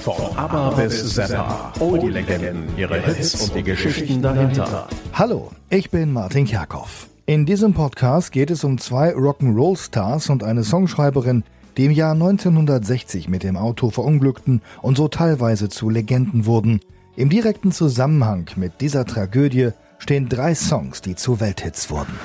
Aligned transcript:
Von 0.00 0.34
ABBA 0.34 0.70
bis 0.70 1.14
Zappa. 1.14 1.74
All 1.78 1.98
die 1.98 2.08
Legenden, 2.08 2.64
ihre 2.78 2.98
Hits 3.02 3.38
und 3.42 3.54
die 3.54 3.62
Geschichten 3.62 4.22
dahinter. 4.22 4.88
Hallo, 5.12 5.50
ich 5.68 5.90
bin 5.90 6.14
Martin 6.14 6.46
Kerkhoff. 6.46 7.08
In 7.26 7.44
diesem 7.44 7.74
Podcast 7.74 8.32
geht 8.32 8.50
es 8.50 8.64
um 8.64 8.78
zwei 8.78 9.12
Rock'n'Roll-Stars 9.14 10.30
und 10.30 10.42
eine 10.42 10.64
Songschreiberin, 10.64 11.44
die 11.76 11.84
im 11.84 11.92
Jahr 11.92 12.14
1960 12.14 13.28
mit 13.28 13.42
dem 13.42 13.58
Auto 13.58 13.90
verunglückten 13.90 14.62
und 14.80 14.96
so 14.96 15.08
teilweise 15.08 15.68
zu 15.68 15.90
Legenden 15.90 16.46
wurden. 16.46 16.80
Im 17.16 17.28
direkten 17.28 17.70
Zusammenhang 17.70 18.48
mit 18.56 18.80
dieser 18.80 19.04
Tragödie 19.04 19.72
stehen 19.98 20.30
drei 20.30 20.54
Songs, 20.54 21.02
die 21.02 21.14
zu 21.14 21.40
Welthits 21.40 21.90
wurden. 21.90 22.18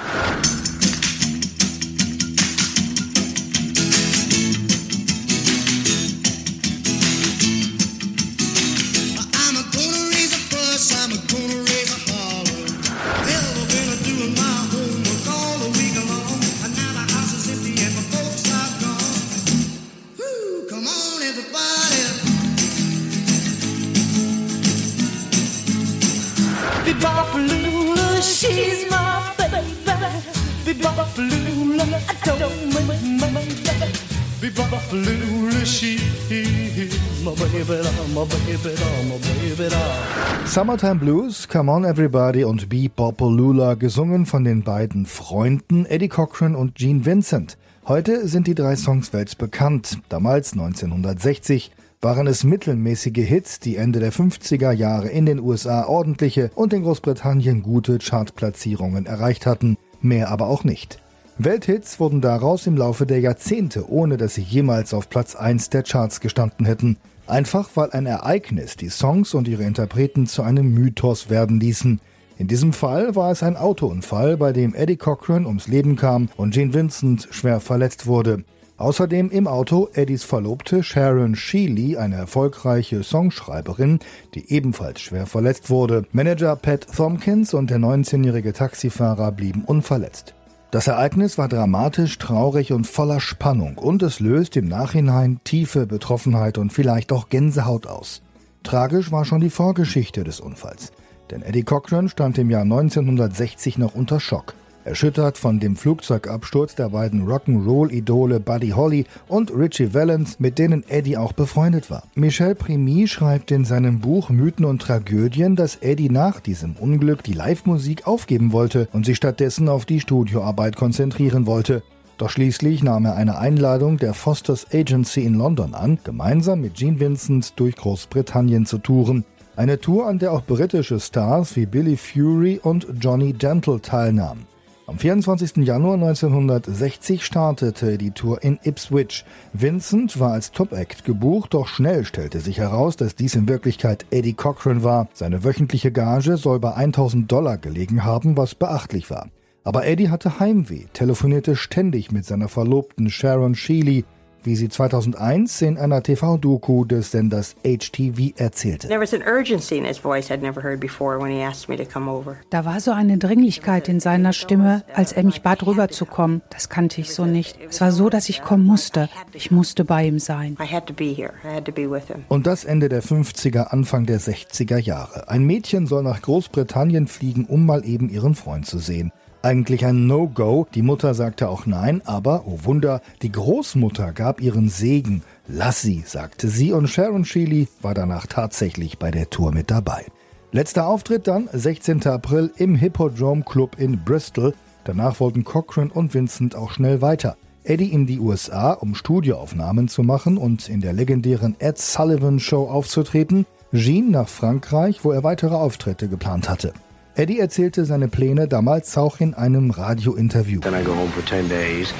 Summertime 40.46 40.96
Blues, 40.96 41.48
Come 41.48 41.72
On 41.72 41.86
Everybody 41.86 42.44
und 42.44 42.70
Be 42.70 42.88
Lula, 43.20 43.74
gesungen 43.74 44.28
von 44.28 44.44
den 44.44 44.62
beiden 44.62 45.08
Freunden 45.08 45.88
Eddie 45.88 46.10
Cochran 46.10 46.56
und 46.56 46.76
Gene 46.76 47.04
Vincent. 47.04 47.58
Heute 47.88 48.28
sind 48.28 48.46
die 48.46 48.56
drei 48.56 48.76
Songs 48.76 49.12
weltbekannt. 49.12 50.00
Damals, 50.10 50.54
1960, 50.54 51.72
waren 52.06 52.28
es 52.28 52.44
mittelmäßige 52.44 53.28
Hits, 53.28 53.60
die 53.60 53.78
Ende 53.78 54.00
der 54.00 54.14
50er 54.14 54.72
Jahre 54.72 55.08
in 55.08 55.26
den 55.26 55.40
USA 55.40 55.88
ordentliche 55.88 56.52
und 56.54 56.72
in 56.72 56.84
Großbritannien 56.84 57.64
gute 57.64 57.98
Chartplatzierungen 57.98 59.08
erreicht 59.08 59.48
hatten, 59.48 59.76
mehr 60.02 60.30
aber 60.30 60.46
auch 60.46 60.64
nicht. 60.64 61.02
Welthits 61.40 62.00
wurden 62.00 62.22
daraus 62.22 62.68
im 62.68 62.78
Laufe 62.78 63.08
der 63.08 63.22
Jahrzehnte, 63.22 63.90
ohne 63.90 64.18
dass 64.18 64.36
sie 64.36 64.44
jemals 64.44 64.94
auf 64.94 65.10
Platz 65.10 65.36
1 65.36 65.72
der 65.72 65.82
Charts 65.82 66.22
gestanden 66.22 66.68
hätten. 66.68 66.98
Einfach 67.26 67.70
weil 67.74 67.90
ein 67.90 68.06
Ereignis 68.06 68.78
die 68.78 68.90
Songs 68.90 69.34
und 69.34 69.48
ihre 69.48 69.64
Interpreten 69.64 70.28
zu 70.28 70.44
einem 70.44 70.76
Mythos 70.76 71.32
werden 71.32 71.60
ließen. 71.60 72.00
In 72.38 72.48
diesem 72.48 72.72
Fall 72.72 73.16
war 73.16 73.32
es 73.32 73.42
ein 73.42 73.58
Autounfall, 73.58 74.38
bei 74.38 74.54
dem 74.54 74.76
Eddie 74.76 74.98
Cochran 74.98 75.48
ums 75.48 75.68
Leben 75.68 75.96
kam 75.96 76.30
und 76.38 76.54
Gene 76.54 76.76
Vincent 76.76 77.30
schwer 77.32 77.60
verletzt 77.60 78.06
wurde. 78.06 78.44
Außerdem 78.78 79.30
im 79.30 79.48
Auto 79.48 79.88
Eddies 79.94 80.26
Verlobte 80.26 80.84
Sharon 80.84 81.36
Sheely, 81.36 81.96
eine 81.96 82.16
erfolgreiche 82.16 83.04
Songschreiberin, 83.04 84.00
die 84.34 84.52
ebenfalls 84.52 85.00
schwer 85.00 85.28
verletzt 85.28 85.70
wurde. 85.70 86.04
Manager 86.12 86.58
Pat 86.58 86.88
Thompkins 86.94 87.54
und 87.54 87.70
der 87.70 87.78
19-jährige 87.78 88.52
Taxifahrer 88.52 89.32
blieben 89.32 89.64
unverletzt. 89.64 90.34
Das 90.72 90.88
Ereignis 90.88 91.38
war 91.38 91.48
dramatisch, 91.48 92.18
traurig 92.18 92.74
und 92.74 92.86
voller 92.86 93.22
Spannung 93.22 93.78
und 93.78 94.04
es 94.04 94.20
löst 94.20 94.58
im 94.58 94.68
Nachhinein 94.68 95.40
tiefe 95.46 95.88
Betroffenheit 95.88 96.58
und 96.58 96.74
vielleicht 96.74 97.14
auch 97.14 97.30
Gänsehaut 97.30 97.88
aus. 97.88 98.24
Tragisch 98.64 99.10
war 99.10 99.24
schon 99.24 99.40
die 99.40 99.50
Vorgeschichte 99.50 100.26
des 100.26 100.42
Unfalls, 100.42 100.92
denn 101.32 101.44
Eddie 101.44 101.64
Cochran 101.64 102.10
stand 102.10 102.38
im 102.40 102.50
Jahr 102.50 102.64
1960 102.64 103.78
noch 103.78 103.96
unter 103.96 104.20
Schock. 104.20 104.54
Erschüttert 104.86 105.40
von 105.40 105.60
dem 105.60 105.76
Flugzeugabsturz 105.76 106.76
der 106.76 106.90
beiden 106.90 107.28
Rock'n'Roll-Idole 107.28 108.40
Buddy 108.40 108.70
Holly 108.70 109.06
und 109.28 109.52
Richie 109.52 109.96
Valens, 109.96 110.40
mit 110.40 110.60
denen 110.60 110.88
Eddie 110.88 111.18
auch 111.18 111.34
befreundet 111.34 111.90
war. 111.90 112.04
Michel 112.14 112.54
Primy 112.54 113.08
schreibt 113.08 113.50
in 113.50 113.66
seinem 113.66 114.00
Buch 114.00 114.30
Mythen 114.30 114.64
und 114.64 114.84
Tragödien, 114.84 115.56
dass 115.56 115.78
Eddie 115.78 116.12
nach 116.12 116.40
diesem 116.40 116.76
Unglück 116.76 117.24
die 117.24 117.34
Live-Musik 117.34 118.06
aufgeben 118.06 118.52
wollte 118.52 118.88
und 118.94 119.08
sich 119.08 119.18
stattdessen 119.18 119.70
auf 119.70 119.86
die 119.86 120.00
Studioarbeit 120.00 120.76
konzentrieren 120.76 121.48
wollte. 121.48 121.82
Doch 122.20 122.30
schließlich 122.30 122.84
nahm 122.84 123.06
er 123.06 123.16
eine 123.16 123.40
Einladung 123.40 123.98
der 123.98 124.14
Fosters 124.14 124.68
Agency 124.72 125.22
in 125.22 125.34
London 125.34 125.74
an, 125.74 125.98
gemeinsam 126.04 126.62
mit 126.62 126.76
Gene 126.76 127.00
Vincent 127.00 127.60
durch 127.60 127.76
Großbritannien 127.76 128.68
zu 128.68 128.78
touren. 128.78 129.26
Eine 129.56 129.80
Tour, 129.80 130.08
an 130.08 130.20
der 130.20 130.32
auch 130.32 130.44
britische 130.44 131.00
Stars 131.00 131.56
wie 131.56 131.66
Billy 131.66 131.98
Fury 131.98 132.60
und 132.62 132.88
Johnny 133.02 133.34
Gentle 133.34 133.82
teilnahmen. 133.82 134.46
Am 134.88 135.00
24. 135.00 135.66
Januar 135.66 135.96
1960 135.96 137.26
startete 137.26 137.98
die 137.98 138.12
Tour 138.12 138.44
in 138.44 138.60
Ipswich. 138.62 139.26
Vincent 139.52 140.20
war 140.20 140.34
als 140.34 140.52
Top-Act 140.52 141.04
gebucht, 141.06 141.56
doch 141.56 141.68
schnell 141.68 142.06
stellte 142.06 142.40
sich 142.40 142.60
heraus, 142.60 142.96
dass 142.96 143.16
dies 143.16 143.34
in 143.34 143.50
Wirklichkeit 143.50 144.06
Eddie 144.12 144.34
Cochran 144.34 144.84
war. 144.84 145.08
Seine 145.14 145.44
wöchentliche 145.44 145.92
Gage 145.92 146.38
soll 146.38 146.60
bei 146.60 146.76
1000 146.76 147.32
Dollar 147.32 147.58
gelegen 147.58 148.04
haben, 148.04 148.38
was 148.38 148.54
beachtlich 148.54 149.10
war. 149.10 149.30
Aber 149.64 149.88
Eddie 149.88 150.12
hatte 150.12 150.40
Heimweh, 150.40 150.86
telefonierte 150.94 151.56
ständig 151.56 152.12
mit 152.12 152.26
seiner 152.26 152.48
Verlobten 152.48 153.10
Sharon 153.10 153.56
Sheely, 153.56 154.06
wie 154.46 154.56
sie 154.56 154.70
2001 154.70 155.62
in 155.62 155.78
einer 155.78 156.04
TV-Doku 156.04 156.86
des 156.86 157.12
Senders 157.12 157.56
HTV 157.64 158.38
erzählte. 158.38 158.88
There 158.88 159.02
was 159.02 159.14
an 159.14 159.22
urgency 159.22 159.78
in 159.78 159.86
his 159.86 159.98
voice 159.98 160.30
I'd 160.30 160.42
never 160.42 160.64
heard 160.64 160.80
before 160.80 161.20
when 161.20 161.32
he 161.32 161.44
asked 161.44 161.70
me 161.70 161.78
to 161.78 161.86
come 161.86 162.10
over. 162.10 162.38
Da 162.50 162.66
war 162.66 162.80
so 162.80 162.92
eine 162.92 163.18
Dringlichkeit 163.18 163.90
in 163.90 164.00
seiner 164.00 164.34
Stimme, 164.34 164.84
als 164.94 165.12
er 165.12 165.24
mich 165.24 165.42
bat, 165.42 165.66
rüberzukommen. 165.66 166.42
Das 166.50 166.70
kannte 166.70 167.02
ich 167.02 167.14
so 167.14 167.26
nicht. 167.26 167.58
Es 167.70 167.82
war 167.82 167.92
so, 167.92 168.10
dass 168.10 168.30
ich 168.30 168.42
kommen 168.42 168.66
musste. 168.66 169.10
Ich 169.34 169.52
musste 169.52 169.86
bei 169.86 170.06
ihm 170.06 170.20
sein. 170.20 170.58
I 170.62 170.72
had 170.72 170.86
to 170.88 170.94
be 170.94 171.06
here. 171.06 171.34
I 171.44 171.56
had 171.56 171.66
to 171.66 171.72
be 171.72 171.90
with 171.90 172.08
him. 172.08 172.24
Und 172.28 172.48
das 172.48 172.64
Ende 172.66 172.90
der 172.90 173.04
50er, 173.04 173.68
Anfang 173.68 174.06
der 174.06 174.20
60er 174.20 174.78
Jahre. 174.78 175.30
Ein 175.30 175.44
Mädchen 175.44 175.88
soll 175.88 176.04
nach 176.04 176.22
Großbritannien 176.22 177.08
fliegen, 177.08 177.46
um 177.46 177.66
mal 177.66 177.86
eben 177.86 178.10
ihren 178.10 178.36
Freund 178.36 178.66
zu 178.66 178.80
sehen. 178.80 179.12
Eigentlich 179.46 179.86
ein 179.86 180.08
No-Go. 180.08 180.66
Die 180.74 180.82
Mutter 180.82 181.14
sagte 181.14 181.50
auch 181.50 181.68
nein, 181.68 182.02
aber, 182.04 182.46
oh 182.48 182.62
Wunder, 182.64 183.04
die 183.22 183.32
Großmutter 183.32 184.12
gab 184.12 184.42
ihren 184.42 184.70
Segen. 184.70 185.22
Lass 185.48 185.84
sie, 185.84 186.02
sagte 186.04 186.48
sie, 186.48 186.74
und 186.74 186.88
Sharon 186.88 187.26
Sheely 187.26 187.68
war 187.80 187.94
danach 187.94 188.26
tatsächlich 188.26 188.98
bei 188.98 189.12
der 189.12 189.30
Tour 189.30 189.52
mit 189.52 189.70
dabei. 189.70 190.08
Letzter 190.52 190.88
Auftritt 190.88 191.28
dann, 191.28 191.48
16. 191.54 192.08
April 192.08 192.54
im 192.58 192.74
Hippodrome 192.74 193.44
Club 193.44 193.76
in 193.78 194.04
Bristol. 194.04 194.56
Danach 194.84 195.20
wollten 195.20 195.44
Cochran 195.44 195.92
und 195.92 196.16
Vincent 196.16 196.56
auch 196.56 196.72
schnell 196.72 197.04
weiter. 197.04 197.38
Eddie 197.64 197.94
in 197.94 198.08
die 198.08 198.20
USA, 198.20 198.72
um 198.72 198.96
Studioaufnahmen 198.96 199.90
zu 199.90 200.02
machen 200.02 200.40
und 200.40 200.70
in 200.70 200.82
der 200.82 200.94
legendären 200.94 201.56
Ed 201.60 201.78
Sullivan 201.78 202.40
Show 202.40 202.68
aufzutreten. 202.68 203.46
Jean 203.72 204.10
nach 204.10 204.28
Frankreich, 204.28 205.06
wo 205.06 205.12
er 205.12 205.24
weitere 205.24 205.54
Auftritte 205.54 206.08
geplant 206.08 206.50
hatte. 206.50 206.74
Eddie 207.18 207.40
erzählte 207.40 207.86
seine 207.86 208.10
Pläne 208.10 208.50
damals 208.50 208.98
auch 208.98 209.22
in 209.22 209.34
einem 209.34 209.72
Radiointerview. 209.72 210.60
Then 210.60 210.74
I 210.74 210.84
go 210.84 210.92
home 210.92 211.10
for 211.12 211.24
10 211.24 211.48
days, 211.48 211.94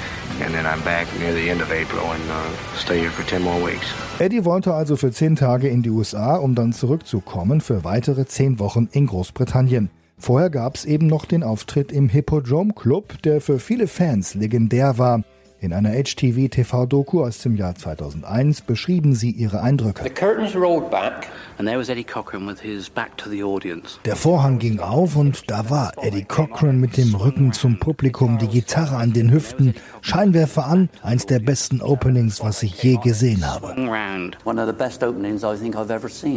and 0.44 0.54
then 0.54 0.66
I'm 0.66 0.82
back 0.84 1.06
near 1.18 1.32
the 1.32 1.48
end 1.48 1.62
of 1.62 1.70
April 1.70 2.02
and 2.02 2.22
uh, 2.28 2.78
stay 2.78 3.00
here 3.00 3.10
for 3.10 3.24
10 3.26 3.42
more 3.42 3.58
weeks. 3.66 3.86
Eddie 4.18 4.44
wollte 4.44 4.74
also 4.74 4.96
für 4.96 5.12
zehn 5.12 5.34
Tage 5.34 5.68
in 5.68 5.82
die 5.82 5.88
USA, 5.88 6.36
um 6.36 6.54
dann 6.54 6.74
zurückzukommen 6.74 7.62
für 7.62 7.82
weitere 7.82 8.26
zehn 8.26 8.58
Wochen 8.58 8.90
in 8.92 9.06
Großbritannien. 9.06 9.88
Vorher 10.18 10.50
gab 10.50 10.74
es 10.74 10.84
eben 10.84 11.06
noch 11.06 11.24
den 11.24 11.42
Auftritt 11.42 11.92
im 11.92 12.10
Hippodrome 12.10 12.74
Club, 12.74 13.22
der 13.22 13.40
für 13.40 13.58
viele 13.58 13.86
Fans 13.86 14.34
legendär 14.34 14.98
war. 14.98 15.22
In 15.58 15.72
einer 15.72 15.92
HTV-TV-Doku 15.92 17.24
aus 17.24 17.38
dem 17.38 17.56
Jahr 17.56 17.74
2001 17.74 18.60
beschrieben 18.60 19.14
sie 19.14 19.30
ihre 19.30 19.62
Eindrücke. 19.62 20.02
The 20.02 20.10
curtains 20.10 20.54
rolled 20.54 20.90
back, 20.90 21.28
and 21.56 21.66
there 21.66 21.78
was 21.78 21.88
Eddie 21.88 22.04
Cochran 22.04 22.46
with 22.46 22.60
his 22.60 22.90
back 22.90 23.16
to 23.16 23.30
the 23.30 23.42
audience. 23.42 23.98
Der 24.04 24.16
Vorhang 24.16 24.58
ging 24.58 24.80
auf 24.80 25.16
und 25.16 25.50
da 25.50 25.70
war 25.70 25.92
Eddie 26.02 26.24
Cochran 26.24 26.78
mit 26.78 26.98
dem 26.98 27.14
Rücken 27.14 27.54
zum 27.54 27.78
Publikum, 27.78 28.36
die 28.36 28.48
Gitarre 28.48 28.96
an 28.96 29.14
den 29.14 29.32
Hüften, 29.32 29.74
Scheinwerfer 30.02 30.66
an, 30.66 30.90
eins 31.02 31.24
der 31.24 31.38
besten 31.38 31.80
Openings, 31.80 32.42
was 32.42 32.62
ich 32.62 32.82
je 32.82 32.98
gesehen 33.02 33.46
habe. 33.46 33.74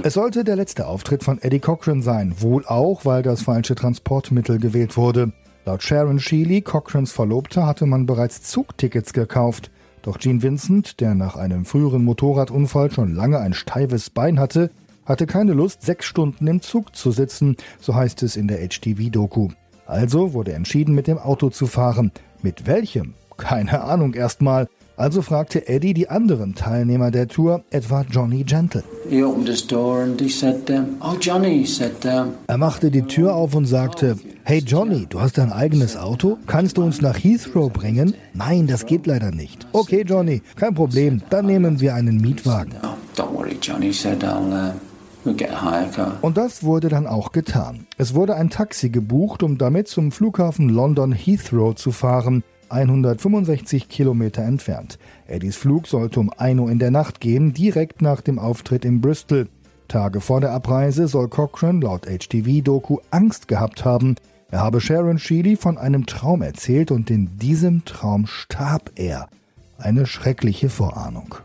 Es 0.03 0.13
sollte 0.13 0.43
der 0.45 0.55
letzte 0.55 0.87
Auftritt 0.87 1.23
von 1.25 1.41
Eddie 1.41 1.59
Cochran 1.59 2.01
sein, 2.01 2.35
wohl 2.39 2.65
auch, 2.65 3.03
weil 3.03 3.21
das 3.21 3.41
falsche 3.41 3.75
Transportmittel 3.75 4.59
gewählt 4.59 4.95
wurde. 4.95 5.33
Laut 5.65 5.83
Sharon 5.83 6.19
Sheely, 6.19 6.61
Cochrans 6.61 7.11
Verlobte, 7.11 7.65
hatte 7.65 7.85
man 7.85 8.05
bereits 8.05 8.41
Zugtickets 8.41 9.13
gekauft. 9.13 9.71
Doch 10.01 10.17
Gene 10.17 10.41
Vincent, 10.41 10.99
der 11.01 11.15
nach 11.15 11.35
einem 11.35 11.65
früheren 11.65 12.03
Motorradunfall 12.05 12.91
schon 12.91 13.13
lange 13.13 13.39
ein 13.39 13.53
steifes 13.53 14.09
Bein 14.09 14.39
hatte, 14.39 14.71
hatte 15.05 15.25
keine 15.25 15.53
Lust, 15.53 15.81
sechs 15.81 16.05
Stunden 16.05 16.47
im 16.47 16.61
Zug 16.61 16.95
zu 16.95 17.11
sitzen, 17.11 17.57
so 17.79 17.95
heißt 17.95 18.23
es 18.23 18.37
in 18.37 18.47
der 18.47 18.59
HTV-Doku. 18.59 19.49
Also 19.85 20.33
wurde 20.33 20.53
entschieden, 20.53 20.95
mit 20.95 21.07
dem 21.07 21.17
Auto 21.17 21.49
zu 21.49 21.65
fahren. 21.65 22.11
Mit 22.41 22.67
welchem? 22.67 23.15
Keine 23.37 23.81
Ahnung 23.83 24.13
erstmal. 24.13 24.67
Also 24.99 25.21
fragte 25.21 25.69
Eddie 25.69 25.93
die 25.93 26.09
anderen 26.09 26.55
Teilnehmer 26.55 27.09
der 27.09 27.29
Tour, 27.29 27.63
etwa 27.69 28.01
Johnny 28.11 28.43
Gentle. 28.43 28.83
"Oh, 29.09 29.37
Johnny," 31.21 31.59
he 31.59 31.65
said, 31.65 32.05
um, 32.05 32.33
Er 32.47 32.57
machte 32.57 32.91
die 32.91 33.03
Tür 33.03 33.33
auf 33.33 33.55
und 33.55 33.65
sagte, 33.65 34.17
Hey 34.43 34.59
Johnny, 34.59 35.05
du 35.07 35.21
hast 35.21 35.37
dein 35.37 35.53
eigenes 35.53 35.95
Auto? 35.95 36.37
Kannst 36.47 36.77
du 36.77 36.83
uns 36.83 36.99
nach 36.99 37.17
Heathrow 37.17 37.71
bringen? 37.71 38.13
Nein, 38.33 38.67
das 38.67 38.85
geht 38.85 39.07
leider 39.07 39.31
nicht. 39.31 39.67
Okay 39.71 40.03
Johnny, 40.05 40.41
kein 40.57 40.75
Problem, 40.75 41.21
dann 41.29 41.45
nehmen 41.45 41.79
wir 41.79 41.95
einen 41.95 42.17
Mietwagen. 42.17 42.73
"Oh, 42.83 42.87
don't 43.15 43.33
worry, 43.33 43.55
Johnny," 43.61 43.85
he 43.85 43.93
said, 43.93 44.21
"I'll 44.25 44.51
uh, 44.51 44.73
we'll 45.23 45.33
get 45.33 45.51
a 45.51 45.61
hire 45.61 45.87
car." 45.95 46.17
Und 46.21 46.35
das 46.35 46.61
wurde 46.63 46.89
dann 46.89 47.07
auch 47.07 47.31
getan. 47.31 47.87
Es 47.97 48.15
wurde 48.15 48.35
ein 48.35 48.49
Taxi 48.49 48.89
gebucht, 48.89 49.43
um 49.43 49.57
damit 49.57 49.87
zum 49.87 50.11
Flughafen 50.11 50.67
London 50.67 51.13
Heathrow 51.13 51.73
zu 51.73 51.93
fahren, 51.93 52.43
165 52.71 53.89
Kilometer 53.89 54.43
entfernt. 54.43 54.99
Eddies 55.27 55.55
Flug 55.55 55.87
sollte 55.87 56.19
um 56.19 56.31
1 56.35 56.59
Uhr 56.59 56.71
in 56.71 56.79
der 56.79 56.91
Nacht 56.91 57.19
gehen, 57.19 57.53
direkt 57.53 58.01
nach 58.01 58.21
dem 58.21 58.39
Auftritt 58.39 58.85
in 58.85 59.01
Bristol. 59.01 59.47
Tage 59.87 60.21
vor 60.21 60.39
der 60.39 60.51
Abreise 60.51 61.07
soll 61.07 61.27
Cochrane 61.27 61.81
laut 61.81 62.05
HTV-Doku 62.05 62.99
Angst 63.11 63.47
gehabt 63.47 63.85
haben. 63.85 64.15
Er 64.51 64.59
habe 64.59 64.81
Sharon 64.81 65.19
Sheely 65.19 65.55
von 65.55 65.77
einem 65.77 66.05
Traum 66.05 66.41
erzählt 66.41 66.91
und 66.91 67.09
in 67.09 67.37
diesem 67.37 67.85
Traum 67.85 68.27
starb 68.27 68.91
er. 68.95 69.29
Eine 69.77 70.05
schreckliche 70.05 70.69
Vorahnung. 70.69 71.35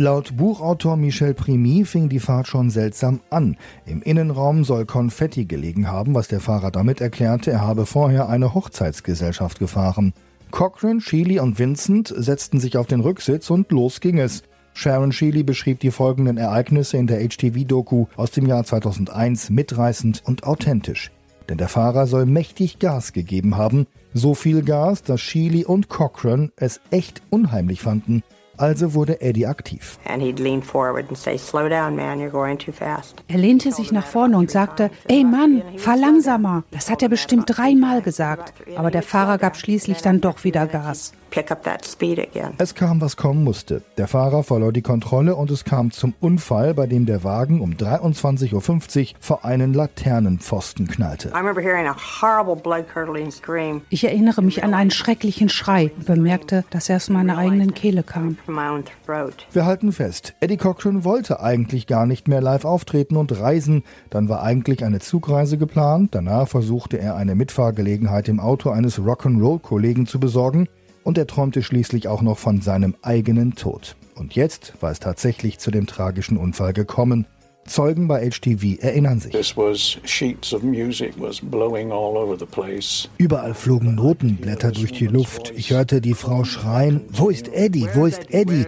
Laut 0.00 0.36
Buchautor 0.36 0.96
Michel 0.96 1.34
Primi 1.34 1.84
fing 1.84 2.08
die 2.08 2.20
Fahrt 2.20 2.46
schon 2.46 2.70
seltsam 2.70 3.18
an. 3.30 3.56
Im 3.84 4.00
Innenraum 4.00 4.62
soll 4.62 4.86
Konfetti 4.86 5.44
gelegen 5.44 5.88
haben, 5.88 6.14
was 6.14 6.28
der 6.28 6.38
Fahrer 6.38 6.70
damit 6.70 7.00
erklärte, 7.00 7.50
er 7.50 7.62
habe 7.62 7.84
vorher 7.84 8.28
eine 8.28 8.54
Hochzeitsgesellschaft 8.54 9.58
gefahren. 9.58 10.14
Cochrane, 10.52 11.00
Sheely 11.00 11.40
und 11.40 11.58
Vincent 11.58 12.14
setzten 12.16 12.60
sich 12.60 12.76
auf 12.76 12.86
den 12.86 13.00
Rücksitz 13.00 13.50
und 13.50 13.72
los 13.72 13.98
ging 13.98 14.20
es. 14.20 14.44
Sharon 14.72 15.10
Sheely 15.10 15.42
beschrieb 15.42 15.80
die 15.80 15.90
folgenden 15.90 16.36
Ereignisse 16.36 16.96
in 16.96 17.08
der 17.08 17.18
HTV-Doku 17.18 18.06
aus 18.14 18.30
dem 18.30 18.46
Jahr 18.46 18.62
2001 18.62 19.50
mitreißend 19.50 20.22
und 20.24 20.44
authentisch. 20.44 21.10
Denn 21.48 21.58
der 21.58 21.66
Fahrer 21.66 22.06
soll 22.06 22.24
mächtig 22.24 22.78
Gas 22.78 23.12
gegeben 23.12 23.56
haben, 23.56 23.88
so 24.14 24.36
viel 24.36 24.62
Gas, 24.62 25.02
dass 25.02 25.20
Sheely 25.20 25.64
und 25.64 25.88
Cochrane 25.88 26.52
es 26.54 26.80
echt 26.92 27.20
unheimlich 27.30 27.80
fanden. 27.80 28.22
Also 28.58 28.92
wurde 28.94 29.20
Eddie 29.20 29.46
aktiv. 29.46 29.98
And 30.04 30.22
he'd 30.22 30.38
lean 30.38 30.62
forward 30.62 31.08
and 31.08 31.16
say, 31.16 31.38
Slow 31.38 31.68
down, 31.68 31.96
man, 31.96 32.20
you're 32.20 32.30
going 32.30 32.58
too 32.58 32.72
fast. 32.72 33.22
Er 33.28 33.38
lehnte 33.38 33.72
sich 33.72 33.92
nach 33.92 34.06
vorne 34.06 34.36
und 34.36 34.50
sagte, 34.50 34.90
Ey 35.06 35.24
Mann, 35.24 35.62
fahr 35.76 35.96
langsamer. 35.96 36.64
Das 36.70 36.90
hat 36.90 37.02
er 37.02 37.08
bestimmt 37.08 37.44
dreimal 37.46 38.02
gesagt. 38.02 38.52
Aber 38.76 38.90
der 38.90 39.02
Fahrer 39.02 39.38
gab 39.38 39.56
schließlich 39.56 40.02
dann 40.02 40.20
doch 40.20 40.44
wieder 40.44 40.66
Gas. 40.66 41.12
Pick 41.38 41.52
up 41.52 41.62
that 41.62 41.84
speed 41.84 42.18
again. 42.18 42.54
Es 42.58 42.74
kam, 42.74 43.00
was 43.00 43.16
kommen 43.16 43.44
musste. 43.44 43.82
Der 43.96 44.08
Fahrer 44.08 44.42
verlor 44.42 44.72
die 44.72 44.82
Kontrolle 44.82 45.36
und 45.36 45.52
es 45.52 45.62
kam 45.62 45.92
zum 45.92 46.12
Unfall, 46.18 46.74
bei 46.74 46.88
dem 46.88 47.06
der 47.06 47.22
Wagen 47.22 47.60
um 47.60 47.74
23.50 47.74 48.54
Uhr 48.54 49.16
vor 49.20 49.44
einen 49.44 49.72
Laternenpfosten 49.72 50.88
knallte. 50.88 51.28
I 51.28 51.36
remember 51.36 51.62
hearing 51.62 51.86
a 51.86 51.94
horrible 51.94 52.56
blood-curdling 52.56 53.30
scream 53.30 53.82
Ich 53.88 54.02
erinnere 54.02 54.42
mich 54.42 54.64
an 54.64 54.74
einen 54.74 54.90
schrecklichen 54.90 55.48
Schrei 55.48 55.92
und 55.96 56.06
bemerkte, 56.06 56.64
dass 56.70 56.88
er 56.88 56.96
aus 56.96 57.08
meiner 57.08 57.38
eigenen 57.38 57.72
Kehle 57.72 58.02
kam. 58.02 58.36
Wir 59.52 59.64
halten 59.64 59.92
fest, 59.92 60.34
Eddie 60.40 60.56
Cochran 60.56 61.04
wollte 61.04 61.38
eigentlich 61.38 61.86
gar 61.86 62.06
nicht 62.06 62.26
mehr 62.26 62.40
live 62.40 62.64
auftreten 62.64 63.16
und 63.16 63.38
reisen. 63.38 63.84
Dann 64.10 64.28
war 64.28 64.42
eigentlich 64.42 64.84
eine 64.84 64.98
Zugreise 64.98 65.56
geplant. 65.56 66.16
Danach 66.16 66.48
versuchte 66.48 66.98
er 66.98 67.14
eine 67.14 67.36
Mitfahrgelegenheit 67.36 68.28
im 68.28 68.40
Auto 68.40 68.70
eines 68.70 68.98
Rock'n'Roll-Kollegen 68.98 70.06
zu 70.08 70.18
besorgen. 70.18 70.66
Und 71.04 71.18
er 71.18 71.26
träumte 71.26 71.62
schließlich 71.62 72.08
auch 72.08 72.22
noch 72.22 72.38
von 72.38 72.60
seinem 72.60 72.94
eigenen 73.02 73.54
Tod. 73.54 73.96
Und 74.14 74.34
jetzt 74.34 74.74
war 74.80 74.90
es 74.90 75.00
tatsächlich 75.00 75.58
zu 75.58 75.70
dem 75.70 75.86
tragischen 75.86 76.36
Unfall 76.36 76.72
gekommen. 76.72 77.26
Zeugen 77.68 78.08
bei 78.08 78.28
HTV 78.28 78.82
erinnern 78.82 79.20
sich. 79.20 79.34
Überall 83.18 83.54
flogen 83.54 83.94
Notenblätter 83.94 84.72
durch 84.72 84.92
die 84.92 85.06
Luft. 85.06 85.52
Ich 85.54 85.70
hörte 85.70 86.00
die 86.00 86.14
Frau 86.14 86.44
schreien, 86.44 87.02
wo 87.10 87.28
ist 87.28 87.48
Eddie, 87.48 87.88
wo 87.94 88.06
ist 88.06 88.30
Eddie? 88.32 88.66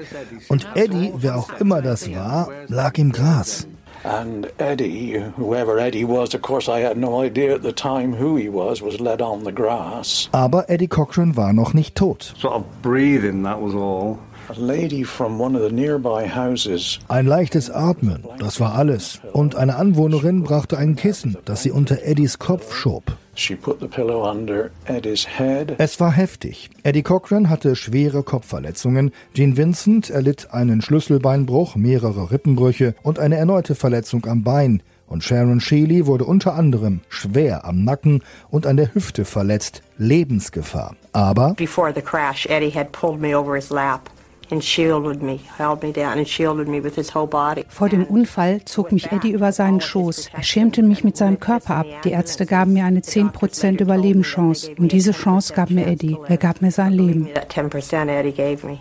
Und 0.48 0.66
Eddie, 0.74 1.12
wer 1.16 1.36
auch 1.38 1.58
immer 1.60 1.82
das 1.82 2.12
war, 2.12 2.50
lag 2.68 2.98
im 2.98 3.10
Gras. 3.12 3.66
And 4.04 4.50
Eddie, 4.58 5.18
whoever 5.36 5.78
Eddie 5.78 6.04
was, 6.04 6.34
of 6.34 6.40
course 6.42 6.68
I 6.68 6.80
had 6.80 6.96
no 6.96 7.20
idea 7.22 7.54
at 7.54 7.62
the 7.62 7.72
time 7.72 8.14
who 8.14 8.36
he 8.36 8.48
was, 8.48 8.80
was 8.80 8.98
led 8.98 9.20
on 9.20 9.44
the 9.44 9.52
grass. 9.52 10.28
Aber 10.32 10.64
Eddie 10.68 10.88
Cochran 10.88 11.36
war 11.36 11.52
noch 11.52 11.74
nicht 11.74 11.94
tot. 11.96 12.34
Sort 12.38 12.54
of 12.54 12.64
breathing, 12.82 13.42
that 13.42 13.60
was 13.60 13.74
all. 13.74 14.18
A 14.48 14.54
lady 14.58 15.04
from 15.04 15.38
one 15.38 15.54
of 15.54 15.62
the 15.62 15.70
nearby 15.70 16.26
houses 16.26 16.98
Ein 17.08 17.26
leichtes 17.26 17.70
Atmen, 17.70 18.24
das 18.38 18.58
war 18.58 18.74
alles. 18.74 19.20
Und 19.32 19.54
eine 19.54 19.76
Anwohnerin 19.76 20.42
brachte 20.42 20.76
ein 20.76 20.96
Kissen, 20.96 21.36
das 21.44 21.62
sie 21.62 21.70
unter 21.70 22.02
Eddies 22.02 22.38
Kopf 22.38 22.74
schob. 22.74 23.04
She 23.34 23.54
put 23.54 23.80
the 23.80 23.86
pillow 23.86 24.28
under 24.28 24.70
Eddie's 24.86 25.26
head. 25.38 25.76
Es 25.78 26.00
war 26.00 26.12
heftig. 26.12 26.70
Eddie 26.82 27.02
Cochran 27.02 27.48
hatte 27.48 27.76
schwere 27.76 28.22
Kopfverletzungen. 28.22 29.12
Gene 29.34 29.56
Vincent 29.56 30.10
erlitt 30.10 30.48
einen 30.52 30.82
Schlüsselbeinbruch, 30.82 31.76
mehrere 31.76 32.30
Rippenbrüche 32.30 32.94
und 33.02 33.18
eine 33.18 33.36
erneute 33.36 33.74
Verletzung 33.74 34.26
am 34.26 34.42
Bein. 34.42 34.82
Und 35.06 35.24
Sharon 35.24 35.60
Sheely 35.60 36.06
wurde 36.06 36.24
unter 36.24 36.54
anderem 36.54 37.00
schwer 37.08 37.64
am 37.64 37.82
Nacken 37.82 38.22
und 38.48 38.66
an 38.66 38.76
der 38.76 38.94
Hüfte 38.94 39.24
verletzt. 39.24 39.82
Lebensgefahr. 39.98 40.94
Aber 41.12 41.54
Before 41.54 41.92
the 41.94 42.02
crash, 42.02 42.46
Eddie 42.46 42.70
had 42.72 42.92
pulled 42.92 43.20
me 43.20 43.36
over 43.36 43.56
his 43.56 43.70
lap 43.70 44.08
and 44.52 44.62
shielded 44.62 45.22
me, 45.22 45.40
held 45.58 45.82
me 45.82 45.92
down 45.92 46.18
and 46.18 46.26
shielded 46.26 46.68
me 46.68 46.82
with 46.82 46.94
his 46.94 47.14
whole 47.14 47.26
body. 47.26 47.64
Vor 47.68 47.88
dem 47.88 48.04
Unfall 48.04 48.64
zog 48.64 48.92
mich 48.92 49.10
Eddie 49.12 49.32
über 49.32 49.52
seinen 49.52 49.80
Schoß. 49.80 50.30
Er 50.32 50.42
schirmte 50.42 50.82
mich 50.82 51.04
mit 51.04 51.16
seinem 51.16 51.40
Körper 51.40 51.76
ab. 51.76 51.86
Die 52.04 52.10
Ärzte 52.10 52.46
gaben 52.46 52.72
mir 52.72 52.84
eine 52.84 53.00
10% 53.00 53.80
Überlebenschance. 53.80 54.72
Und 54.78 54.92
diese 54.92 55.12
Chance 55.12 55.54
gab 55.54 55.70
mir 55.70 55.86
Eddie. 55.86 56.16
Er 56.28 56.36
gab 56.36 56.62
mir 56.62 56.70
sein 56.70 56.92
Leben. 56.92 57.28
That 57.34 57.52
10% 57.52 58.78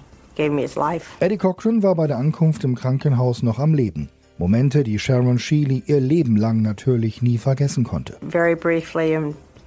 Eddie 1.20 1.38
Cochran 1.38 1.84
war 1.84 1.96
bei 1.96 2.08
der 2.08 2.18
Ankunft 2.18 2.64
im 2.64 2.76
Krankenhaus 2.76 3.44
noch 3.44 3.60
am 3.60 3.74
Leben. 3.74 4.10
Momente, 4.38 4.84
die 4.84 4.98
Sharon 4.98 5.38
Sheely 5.38 5.84
ihr 5.86 6.00
Leben 6.00 6.38
lang 6.38 6.62
natürlich 6.62 7.22
nie 7.22 7.38
vergessen 7.38 7.84
konnte. 7.84 8.16
Very 8.22 8.56
briefly, 8.56 9.18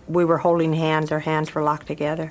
we 0.09 0.27
were 0.27 0.43
holding 0.43 0.73
hands, 0.73 1.13
our 1.13 1.25
hands 1.25 1.55
were 1.55 1.63
locked 1.63 1.87
together. 1.87 2.31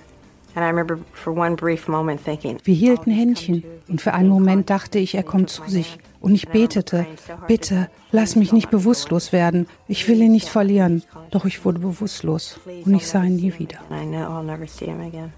And 0.54 0.66
I 0.66 0.68
remember 0.68 1.00
for 1.14 1.34
one 1.34 1.56
brief 1.56 1.88
moment 1.88 2.24
thinking, 2.24 2.58
Wir 2.64 2.76
hielten 2.76 3.12
Händchen 3.12 3.64
und 3.88 4.02
für 4.02 4.14
einen 4.14 4.30
Moment 4.30 4.70
dachte 4.70 5.00
ich, 5.00 5.16
er 5.16 5.24
kommt 5.24 5.50
zu 5.50 5.64
sich. 5.68 5.98
Und 6.20 6.36
ich 6.36 6.50
betete, 6.50 7.08
bitte, 7.48 7.90
lass 8.12 8.36
mich 8.36 8.54
nicht 8.54 8.70
bewusstlos 8.70 9.32
werden. 9.32 9.68
Ich 9.88 10.08
will 10.08 10.22
ihn 10.22 10.34
nicht 10.34 10.50
verlieren. 10.50 11.04
Doch 11.32 11.46
ich 11.46 11.66
wurde 11.66 11.80
bewusstlos 11.80 12.60
und 12.86 12.94
ich 12.94 13.08
sah 13.08 13.24
ihn 13.24 13.38
nie 13.38 13.54
wieder. 13.58 13.80
I 13.90 14.06
know 14.06 14.28
I'll 14.28 14.44
never 14.44 14.68
see 14.68 14.86
him 14.86 15.02
again. 15.02 15.34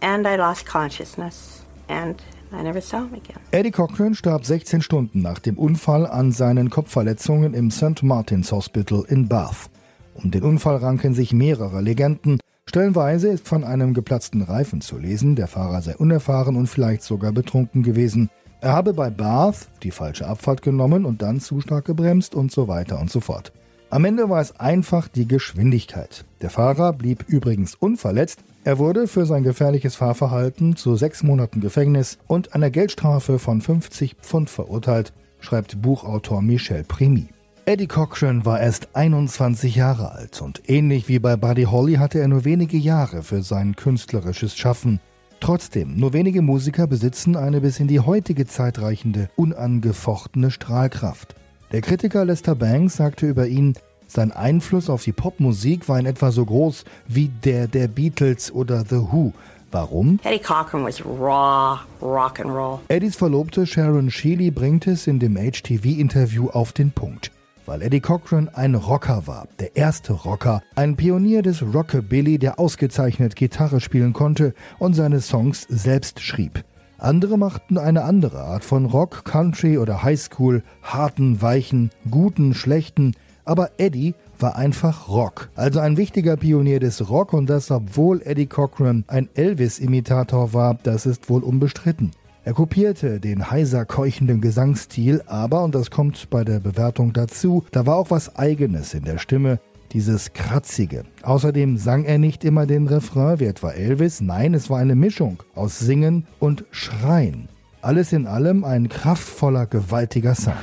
And 0.00 0.26
I 0.26 0.36
lost 0.36 0.66
consciousness, 0.66 1.62
and 1.88 2.22
I 2.52 2.62
never 2.62 2.80
saw 2.80 2.98
him 2.98 3.14
again. 3.14 3.36
Eddie 3.50 3.70
Cochran 3.70 4.14
starb 4.14 4.44
16 4.44 4.82
Stunden 4.82 5.22
nach 5.22 5.38
dem 5.38 5.58
Unfall 5.58 6.06
an 6.06 6.32
seinen 6.32 6.70
Kopfverletzungen 6.70 7.54
im 7.54 7.70
St. 7.70 8.02
Martin's 8.02 8.50
Hospital 8.52 9.04
in 9.08 9.28
Bath. 9.28 9.70
Um 10.14 10.30
den 10.30 10.42
Unfall 10.42 10.76
ranken 10.76 11.14
sich 11.14 11.32
mehrere 11.32 11.80
Legenden. 11.80 12.40
Stellenweise 12.68 13.28
ist 13.28 13.46
von 13.46 13.64
einem 13.64 13.92
geplatzten 13.92 14.42
Reifen 14.42 14.80
zu 14.80 14.96
lesen, 14.96 15.36
der 15.36 15.48
Fahrer 15.48 15.82
sei 15.82 15.96
unerfahren 15.96 16.56
und 16.56 16.68
vielleicht 16.68 17.02
sogar 17.02 17.32
betrunken 17.32 17.82
gewesen. 17.82 18.30
Er 18.60 18.72
habe 18.72 18.94
bei 18.94 19.10
Bath 19.10 19.68
die 19.82 19.90
falsche 19.90 20.26
Abfahrt 20.26 20.62
genommen 20.62 21.04
und 21.04 21.20
dann 21.20 21.40
zu 21.40 21.60
stark 21.60 21.84
gebremst 21.84 22.34
und 22.34 22.52
so 22.52 22.68
weiter 22.68 23.00
und 23.00 23.10
so 23.10 23.20
fort. 23.20 23.52
Am 23.90 24.04
Ende 24.04 24.30
war 24.30 24.40
es 24.40 24.58
einfach 24.58 25.08
die 25.08 25.28
Geschwindigkeit. 25.28 26.24
Der 26.40 26.48
Fahrer 26.48 26.92
blieb 26.92 27.24
übrigens 27.28 27.74
unverletzt. 27.74 28.38
Er 28.64 28.78
wurde 28.78 29.06
für 29.08 29.26
sein 29.26 29.42
gefährliches 29.42 29.96
Fahrverhalten 29.96 30.76
zu 30.76 30.94
sechs 30.94 31.22
Monaten 31.22 31.60
Gefängnis 31.60 32.18
und 32.26 32.54
einer 32.54 32.70
Geldstrafe 32.70 33.38
von 33.38 33.60
50 33.60 34.14
Pfund 34.22 34.48
verurteilt, 34.48 35.12
schreibt 35.40 35.82
Buchautor 35.82 36.40
Michel 36.40 36.84
Primi. 36.84 37.28
Eddie 37.64 37.86
Cochran 37.86 38.44
war 38.44 38.60
erst 38.60 38.88
21 38.96 39.76
Jahre 39.76 40.10
alt 40.10 40.42
und 40.42 40.68
ähnlich 40.68 41.06
wie 41.06 41.20
bei 41.20 41.36
Buddy 41.36 41.62
Holly 41.62 41.94
hatte 41.94 42.18
er 42.18 42.26
nur 42.26 42.44
wenige 42.44 42.76
Jahre 42.76 43.22
für 43.22 43.44
sein 43.44 43.76
künstlerisches 43.76 44.56
Schaffen. 44.56 44.98
Trotzdem, 45.38 45.94
nur 45.94 46.12
wenige 46.12 46.42
Musiker 46.42 46.88
besitzen 46.88 47.36
eine 47.36 47.60
bis 47.60 47.78
in 47.78 47.86
die 47.86 48.00
heutige 48.00 48.46
Zeit 48.46 48.80
reichende, 48.80 49.30
unangefochtene 49.36 50.50
Strahlkraft. 50.50 51.36
Der 51.70 51.82
Kritiker 51.82 52.24
Lester 52.24 52.56
Banks 52.56 52.96
sagte 52.96 53.28
über 53.28 53.46
ihn, 53.46 53.74
sein 54.08 54.32
Einfluss 54.32 54.90
auf 54.90 55.04
die 55.04 55.12
Popmusik 55.12 55.88
war 55.88 56.00
in 56.00 56.06
etwa 56.06 56.32
so 56.32 56.44
groß 56.44 56.84
wie 57.06 57.28
der 57.28 57.68
der 57.68 57.86
Beatles 57.86 58.50
oder 58.50 58.84
The 58.84 58.96
Who. 58.96 59.34
Warum? 59.70 60.18
Eddie 60.24 60.42
Cochran 60.42 60.84
was 60.84 61.00
raw 61.06 61.78
rock 62.02 62.40
and 62.40 62.50
roll. 62.50 62.80
Eddies 62.88 63.14
Verlobte 63.14 63.68
Sharon 63.68 64.10
Sheely 64.10 64.50
bringt 64.50 64.88
es 64.88 65.06
in 65.06 65.20
dem 65.20 65.36
HTV-Interview 65.36 66.48
auf 66.48 66.72
den 66.72 66.90
Punkt. 66.90 67.30
Weil 67.72 67.80
Eddie 67.80 68.00
Cochran 68.00 68.50
ein 68.50 68.74
Rocker 68.74 69.26
war, 69.26 69.48
der 69.58 69.76
erste 69.76 70.12
Rocker, 70.12 70.62
ein 70.74 70.94
Pionier 70.94 71.40
des 71.40 71.62
Rockabilly, 71.62 72.38
der 72.38 72.58
ausgezeichnet 72.58 73.34
Gitarre 73.34 73.80
spielen 73.80 74.12
konnte 74.12 74.52
und 74.78 74.92
seine 74.92 75.22
Songs 75.22 75.62
selbst 75.70 76.20
schrieb. 76.20 76.66
Andere 76.98 77.38
machten 77.38 77.78
eine 77.78 78.04
andere 78.04 78.42
Art 78.42 78.62
von 78.62 78.84
Rock, 78.84 79.24
Country 79.24 79.78
oder 79.78 80.02
Highschool, 80.02 80.62
harten, 80.82 81.40
weichen, 81.40 81.88
guten, 82.10 82.52
schlechten, 82.52 83.14
aber 83.46 83.70
Eddie 83.78 84.14
war 84.38 84.56
einfach 84.56 85.08
Rock. 85.08 85.48
Also 85.54 85.80
ein 85.80 85.96
wichtiger 85.96 86.36
Pionier 86.36 86.78
des 86.78 87.08
Rock 87.08 87.32
und 87.32 87.48
das, 87.48 87.70
obwohl 87.70 88.20
Eddie 88.22 88.48
Cochran 88.48 89.04
ein 89.08 89.30
Elvis-Imitator 89.32 90.52
war, 90.52 90.76
das 90.82 91.06
ist 91.06 91.30
wohl 91.30 91.42
unbestritten. 91.42 92.10
Er 92.44 92.54
kopierte 92.54 93.20
den 93.20 93.52
heiser 93.52 93.84
keuchenden 93.84 94.40
Gesangsstil, 94.40 95.22
aber, 95.26 95.62
und 95.62 95.76
das 95.76 95.92
kommt 95.92 96.28
bei 96.28 96.42
der 96.42 96.58
Bewertung 96.58 97.12
dazu, 97.12 97.64
da 97.70 97.86
war 97.86 97.94
auch 97.94 98.10
was 98.10 98.34
Eigenes 98.34 98.94
in 98.94 99.04
der 99.04 99.18
Stimme, 99.18 99.60
dieses 99.92 100.32
Kratzige. 100.32 101.04
Außerdem 101.22 101.76
sang 101.76 102.04
er 102.04 102.18
nicht 102.18 102.44
immer 102.44 102.66
den 102.66 102.88
Refrain 102.88 103.38
wie 103.38 103.44
etwa 103.44 103.70
Elvis, 103.70 104.20
nein, 104.20 104.54
es 104.54 104.70
war 104.70 104.78
eine 104.78 104.96
Mischung 104.96 105.40
aus 105.54 105.78
Singen 105.78 106.26
und 106.40 106.64
Schreien. 106.72 107.48
Alles 107.80 108.12
in 108.12 108.26
allem 108.26 108.64
ein 108.64 108.88
kraftvoller, 108.88 109.66
gewaltiger 109.66 110.34
Sound. 110.34 110.56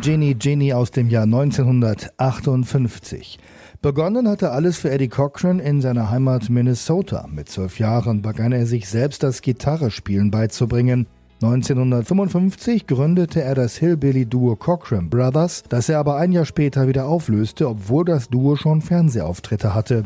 Ginny, 0.00 0.34
Ginny 0.34 0.72
aus 0.72 0.90
dem 0.90 1.08
Jahr 1.08 1.24
1958. 1.24 3.38
Begonnen 3.82 4.28
hatte 4.28 4.52
alles 4.52 4.78
für 4.78 4.90
Eddie 4.90 5.08
Cochran 5.08 5.58
in 5.58 5.80
seiner 5.80 6.10
Heimat 6.10 6.50
Minnesota. 6.50 7.26
Mit 7.30 7.48
zwölf 7.48 7.78
Jahren 7.78 8.22
begann 8.22 8.52
er 8.52 8.66
sich 8.66 8.88
selbst 8.88 9.22
das 9.22 9.42
Gitarrespielen 9.42 10.30
beizubringen. 10.30 11.06
1955 11.42 12.86
gründete 12.86 13.42
er 13.42 13.54
das 13.54 13.76
Hillbilly-Duo 13.76 14.56
Cochran 14.56 15.10
Brothers, 15.10 15.64
das 15.68 15.88
er 15.88 15.98
aber 15.98 16.16
ein 16.16 16.32
Jahr 16.32 16.46
später 16.46 16.88
wieder 16.88 17.06
auflöste, 17.06 17.68
obwohl 17.68 18.04
das 18.04 18.28
Duo 18.28 18.56
schon 18.56 18.80
Fernsehauftritte 18.80 19.74
hatte. 19.74 20.04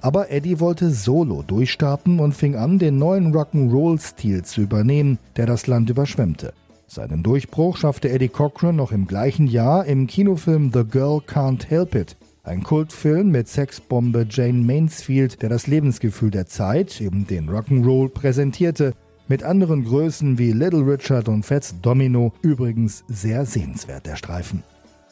Aber 0.00 0.30
Eddie 0.30 0.60
wollte 0.60 0.90
solo 0.90 1.42
durchstarten 1.42 2.20
und 2.20 2.32
fing 2.32 2.56
an, 2.56 2.78
den 2.78 2.98
neuen 2.98 3.34
Rock'n'Roll-Stil 3.34 4.44
zu 4.44 4.62
übernehmen, 4.62 5.18
der 5.36 5.46
das 5.46 5.66
Land 5.66 5.90
überschwemmte. 5.90 6.54
Seinen 6.90 7.22
Durchbruch 7.22 7.76
schaffte 7.76 8.08
Eddie 8.08 8.30
Cochran 8.30 8.76
noch 8.76 8.92
im 8.92 9.06
gleichen 9.06 9.46
Jahr 9.46 9.84
im 9.84 10.06
Kinofilm 10.06 10.70
The 10.72 10.84
Girl 10.84 11.18
Can't 11.18 11.66
Help 11.68 11.94
It, 11.94 12.16
ein 12.44 12.62
Kultfilm 12.62 13.30
mit 13.30 13.46
Sexbombe 13.46 14.26
Jane 14.28 14.64
Mansfield, 14.64 15.42
der 15.42 15.50
das 15.50 15.66
Lebensgefühl 15.66 16.30
der 16.30 16.46
Zeit, 16.46 16.98
eben 17.02 17.26
den 17.26 17.50
Rock'n'Roll, 17.50 18.08
präsentierte. 18.08 18.94
Mit 19.28 19.42
anderen 19.42 19.84
Größen 19.84 20.38
wie 20.38 20.52
Little 20.52 20.80
Richard 20.90 21.28
und 21.28 21.44
Fats 21.44 21.78
Domino 21.82 22.32
übrigens 22.40 23.04
sehr 23.06 23.44
sehenswert 23.44 24.06
der 24.06 24.16
Streifen. 24.16 24.62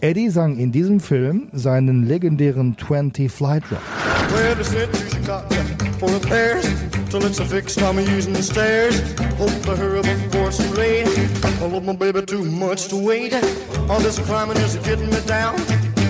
Eddie 0.06 0.30
sang 0.30 0.56
in 0.56 0.70
diesem 0.70 1.00
Film 1.00 1.48
seinen 1.52 2.06
legendären 2.06 2.76
20 2.76 3.28
Flight 3.28 3.64
Rock. 3.72 3.80
Well, 4.30 4.56
it's 4.56 4.70
sent 4.70 4.92
to 4.92 4.98
Chicago 5.10 5.56
for 5.98 6.08
repairs 6.08 6.64
till 7.10 7.26
it's 7.26 7.40
a 7.40 7.44
fixed. 7.44 7.82
I'm 7.82 7.98
using 7.98 8.32
the 8.32 8.40
stairs. 8.40 9.02
Hope 9.36 9.50
to 9.64 9.74
hurry 9.74 10.02
before 10.02 10.46
it's 10.46 10.58
too 10.58 10.72
late. 10.76 11.08
I 11.60 11.66
love 11.66 11.84
my 11.84 11.96
baby 11.96 12.22
too 12.22 12.44
much 12.44 12.86
to 12.90 12.96
wait. 12.96 13.34
All 13.90 13.98
this 13.98 14.20
climbing 14.20 14.58
is 14.58 14.76
getting 14.76 15.10
me 15.10 15.18
down. 15.26 15.56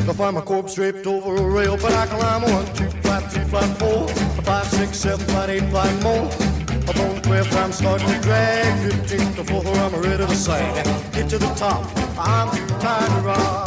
I 0.07 0.13
find 0.13 0.35
my 0.35 0.43
corpse 0.43 0.75
draped 0.75 1.07
over 1.07 1.35
a 1.35 1.49
rail, 1.49 1.79
but 1.79 1.95
I 1.95 2.05
climb 2.07 2.43
one, 2.43 2.67
two, 2.75 2.91
flat, 3.01 3.33
three, 3.33 3.45
flat, 3.45 3.79
four, 3.79 4.09
five, 4.45 4.67
six, 4.67 4.99
seven, 4.99 5.25
flat, 5.29 5.49
eight, 5.49 5.65
flat 5.71 6.03
more. 6.03 6.29
Up 6.87 7.01
on 7.01 7.23
12, 7.23 7.57
I'm 7.57 7.73
starting 7.73 8.09
to 8.09 8.21
drag. 8.21 8.93
15 8.93 9.35
to 9.37 9.45
4, 9.45 9.65
I'm 9.65 9.95
ready 10.03 10.27
to 10.27 10.37
sing. 10.37 10.75
Get 11.13 11.31
to 11.31 11.39
the 11.39 11.49
top, 11.55 11.83
I'm 12.19 12.55
too 12.55 12.67
tired 12.79 13.09
to 13.09 13.27
rock. 13.27 13.66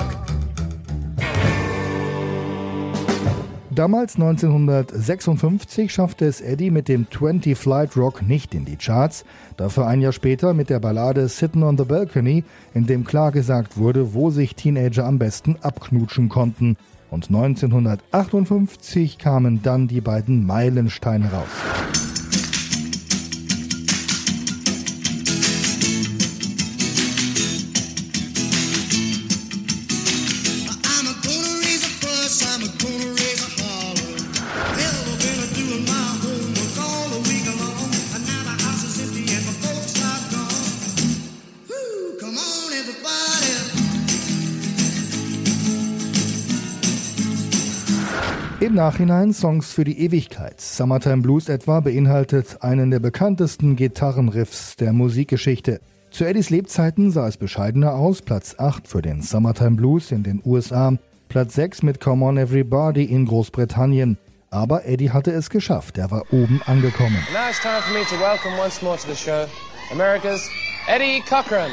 Damals 3.80 4.16
1956 4.16 5.90
schaffte 5.94 6.26
es 6.26 6.42
Eddie 6.42 6.70
mit 6.70 6.90
dem 6.90 7.10
20 7.10 7.58
Flight 7.58 7.96
Rock 7.96 8.22
nicht 8.22 8.54
in 8.54 8.66
die 8.66 8.76
Charts, 8.76 9.24
dafür 9.56 9.88
ein 9.88 10.02
Jahr 10.02 10.12
später 10.12 10.54
mit 10.54 10.70
der 10.70 10.82
Ballade 10.82 11.30
Sittin' 11.30 11.64
on 11.64 11.78
the 11.78 11.86
Balcony, 11.86 12.44
in 12.74 12.88
dem 12.88 13.06
klar 13.06 13.32
gesagt 13.32 13.78
wurde, 13.78 14.14
wo 14.14 14.32
sich 14.32 14.56
Teenager 14.56 15.06
am 15.06 15.18
besten 15.18 15.56
abknutschen 15.62 16.28
konnten. 16.28 16.76
Und 17.10 17.28
1958 17.30 19.18
kamen 19.18 19.62
dann 19.64 19.88
die 19.88 20.02
beiden 20.02 20.46
Meilensteine 20.46 21.32
raus. 21.32 22.19
Im 48.62 48.76
Nachhinein 48.76 49.34
Songs 49.34 49.72
für 49.72 49.86
die 49.86 50.02
Ewigkeit. 50.02 50.60
Summertime 50.60 51.22
Blues 51.22 51.48
etwa 51.48 51.80
beinhaltet 51.80 52.58
einen 52.62 52.92
der 52.92 53.00
bekanntesten 53.00 53.78
Gitarrenriffs 53.78 54.76
der 54.76 54.92
Musikgeschichte. 54.92 55.80
Zu 56.12 56.26
Eddies 56.26 56.50
Lebzeiten 56.50 57.10
sah 57.12 57.26
es 57.30 57.38
bescheidener 57.38 57.94
aus, 57.94 58.22
Platz 58.22 58.56
8 58.58 58.86
für 58.86 59.02
den 59.02 59.22
Summertime 59.22 59.78
Blues 59.78 60.12
in 60.12 60.24
den 60.24 60.42
USA, 60.44 60.94
Platz 61.30 61.56
6 61.56 61.84
mit 61.84 62.02
Come 62.02 62.26
On 62.26 62.38
Everybody 62.38 63.06
in 63.06 63.26
Großbritannien. 63.26 64.18
Aber 64.50 64.86
Eddie 64.86 65.12
hatte 65.12 65.32
es 65.32 65.50
geschafft, 65.50 65.98
er 65.98 66.12
war 66.12 66.24
oben 66.34 66.62
angekommen. 66.66 67.24
Now 67.32 67.50
it's 67.50 67.62
time 67.62 67.82
for 67.82 67.94
me 67.94 68.04
to 68.10 68.20
welcome 68.20 68.60
once 68.62 68.82
more 68.82 68.98
to 68.98 69.08
the 69.08 69.16
show 69.16 69.46
America's 69.94 70.50
Eddie 70.88 71.22
Cochran. 71.22 71.72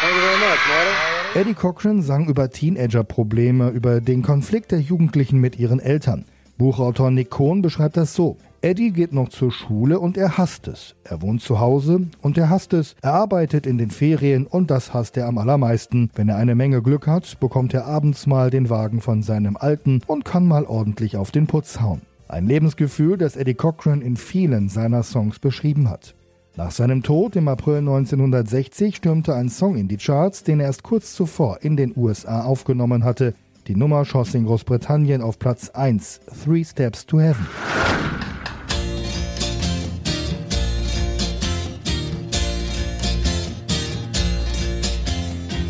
Thank 0.00 0.12
you 0.12 0.20
very 0.22 0.38
much, 0.38 0.58
Marty. 0.66 1.25
Eddie 1.36 1.52
Cochran 1.52 2.00
sang 2.00 2.28
über 2.28 2.48
Teenager-Probleme, 2.48 3.68
über 3.68 4.00
den 4.00 4.22
Konflikt 4.22 4.72
der 4.72 4.80
Jugendlichen 4.80 5.38
mit 5.38 5.58
ihren 5.58 5.80
Eltern. 5.80 6.24
Buchautor 6.56 7.10
Nick 7.10 7.28
Cohn 7.28 7.60
beschreibt 7.60 7.98
das 7.98 8.14
so. 8.14 8.38
Eddie 8.62 8.90
geht 8.90 9.12
noch 9.12 9.28
zur 9.28 9.52
Schule 9.52 10.00
und 10.00 10.16
er 10.16 10.38
hasst 10.38 10.66
es. 10.66 10.94
Er 11.04 11.20
wohnt 11.20 11.42
zu 11.42 11.60
Hause 11.60 12.06
und 12.22 12.38
er 12.38 12.48
hasst 12.48 12.72
es. 12.72 12.96
Er 13.02 13.12
arbeitet 13.12 13.66
in 13.66 13.76
den 13.76 13.90
Ferien 13.90 14.46
und 14.46 14.70
das 14.70 14.94
hasst 14.94 15.18
er 15.18 15.26
am 15.26 15.36
allermeisten. 15.36 16.10
Wenn 16.14 16.30
er 16.30 16.36
eine 16.36 16.54
Menge 16.54 16.80
Glück 16.80 17.06
hat, 17.06 17.38
bekommt 17.38 17.74
er 17.74 17.84
abends 17.84 18.26
mal 18.26 18.48
den 18.48 18.70
Wagen 18.70 19.02
von 19.02 19.22
seinem 19.22 19.58
Alten 19.58 20.00
und 20.06 20.24
kann 20.24 20.48
mal 20.48 20.64
ordentlich 20.64 21.18
auf 21.18 21.32
den 21.32 21.46
Putz 21.46 21.82
hauen. 21.82 22.00
Ein 22.28 22.46
Lebensgefühl, 22.46 23.18
das 23.18 23.36
Eddie 23.36 23.52
Cochran 23.52 24.00
in 24.00 24.16
vielen 24.16 24.70
seiner 24.70 25.02
Songs 25.02 25.38
beschrieben 25.38 25.90
hat. 25.90 26.14
Nach 26.58 26.70
seinem 26.70 27.02
Tod 27.02 27.36
im 27.36 27.48
April 27.48 27.78
1960 27.80 28.96
stürmte 28.96 29.34
ein 29.34 29.50
Song 29.50 29.76
in 29.76 29.88
die 29.88 29.98
Charts, 29.98 30.42
den 30.42 30.58
er 30.58 30.66
erst 30.66 30.82
kurz 30.82 31.12
zuvor 31.14 31.58
in 31.60 31.76
den 31.76 31.92
USA 31.94 32.44
aufgenommen 32.44 33.04
hatte. 33.04 33.34
Die 33.66 33.76
Nummer 33.76 34.06
schoss 34.06 34.34
in 34.34 34.46
Großbritannien 34.46 35.20
auf 35.20 35.38
Platz 35.38 35.68
1, 35.68 36.20
Three 36.42 36.64
Steps 36.64 37.04
to 37.04 37.20
Heaven. 37.20 37.46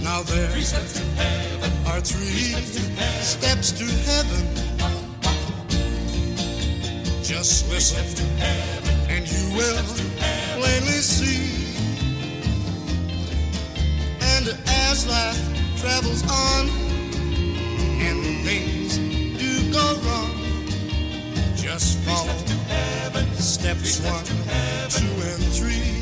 Now 0.04 0.22
there 0.22 0.46
are 1.88 2.00
three 2.00 2.54
steps 3.22 3.72
to 3.72 3.84
heaven. 3.84 4.46
Just 7.24 7.68
listen, 7.72 7.98
and 9.08 9.26
you 9.26 9.56
will 9.56 10.15
plainly 10.56 11.00
see. 11.02 11.50
And 14.20 14.46
as 14.90 15.06
life 15.06 15.42
travels 15.80 16.22
on, 16.24 16.68
and 18.00 18.20
things 18.44 18.98
do 19.38 19.72
go 19.72 19.86
wrong, 20.04 20.30
just 21.56 21.98
follow 22.00 22.46
steps 23.38 24.00
one, 24.04 24.24
two, 24.88 25.04
and 25.22 25.44
three. 25.52 25.96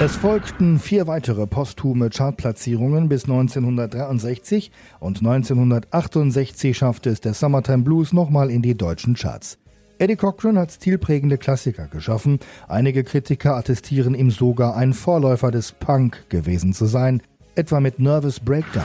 Es 0.00 0.16
folgten 0.16 0.78
vier 0.78 1.06
weitere 1.06 1.46
posthume 1.46 2.08
Chartplatzierungen 2.08 3.08
bis 3.08 3.24
1963 3.24 4.70
und 4.98 5.18
1968 5.18 6.76
schaffte 6.76 7.10
es 7.10 7.20
der 7.20 7.34
Summertime 7.34 7.82
Blues 7.82 8.12
nochmal 8.12 8.50
in 8.50 8.62
die 8.62 8.76
deutschen 8.76 9.14
Charts. 9.14 9.58
Eddie 10.00 10.16
Cochran 10.16 10.56
hat 10.56 10.72
stilprägende 10.72 11.36
Klassiker 11.36 11.86
geschaffen. 11.86 12.38
Einige 12.68 13.04
Kritiker 13.04 13.56
attestieren 13.56 14.14
ihm 14.14 14.30
sogar, 14.30 14.74
ein 14.74 14.94
Vorläufer 14.94 15.50
des 15.50 15.72
Punk 15.72 16.24
gewesen 16.30 16.72
zu 16.72 16.86
sein, 16.86 17.20
etwa 17.54 17.80
mit 17.80 17.98
Nervous 17.98 18.40
Breakdown. 18.40 18.82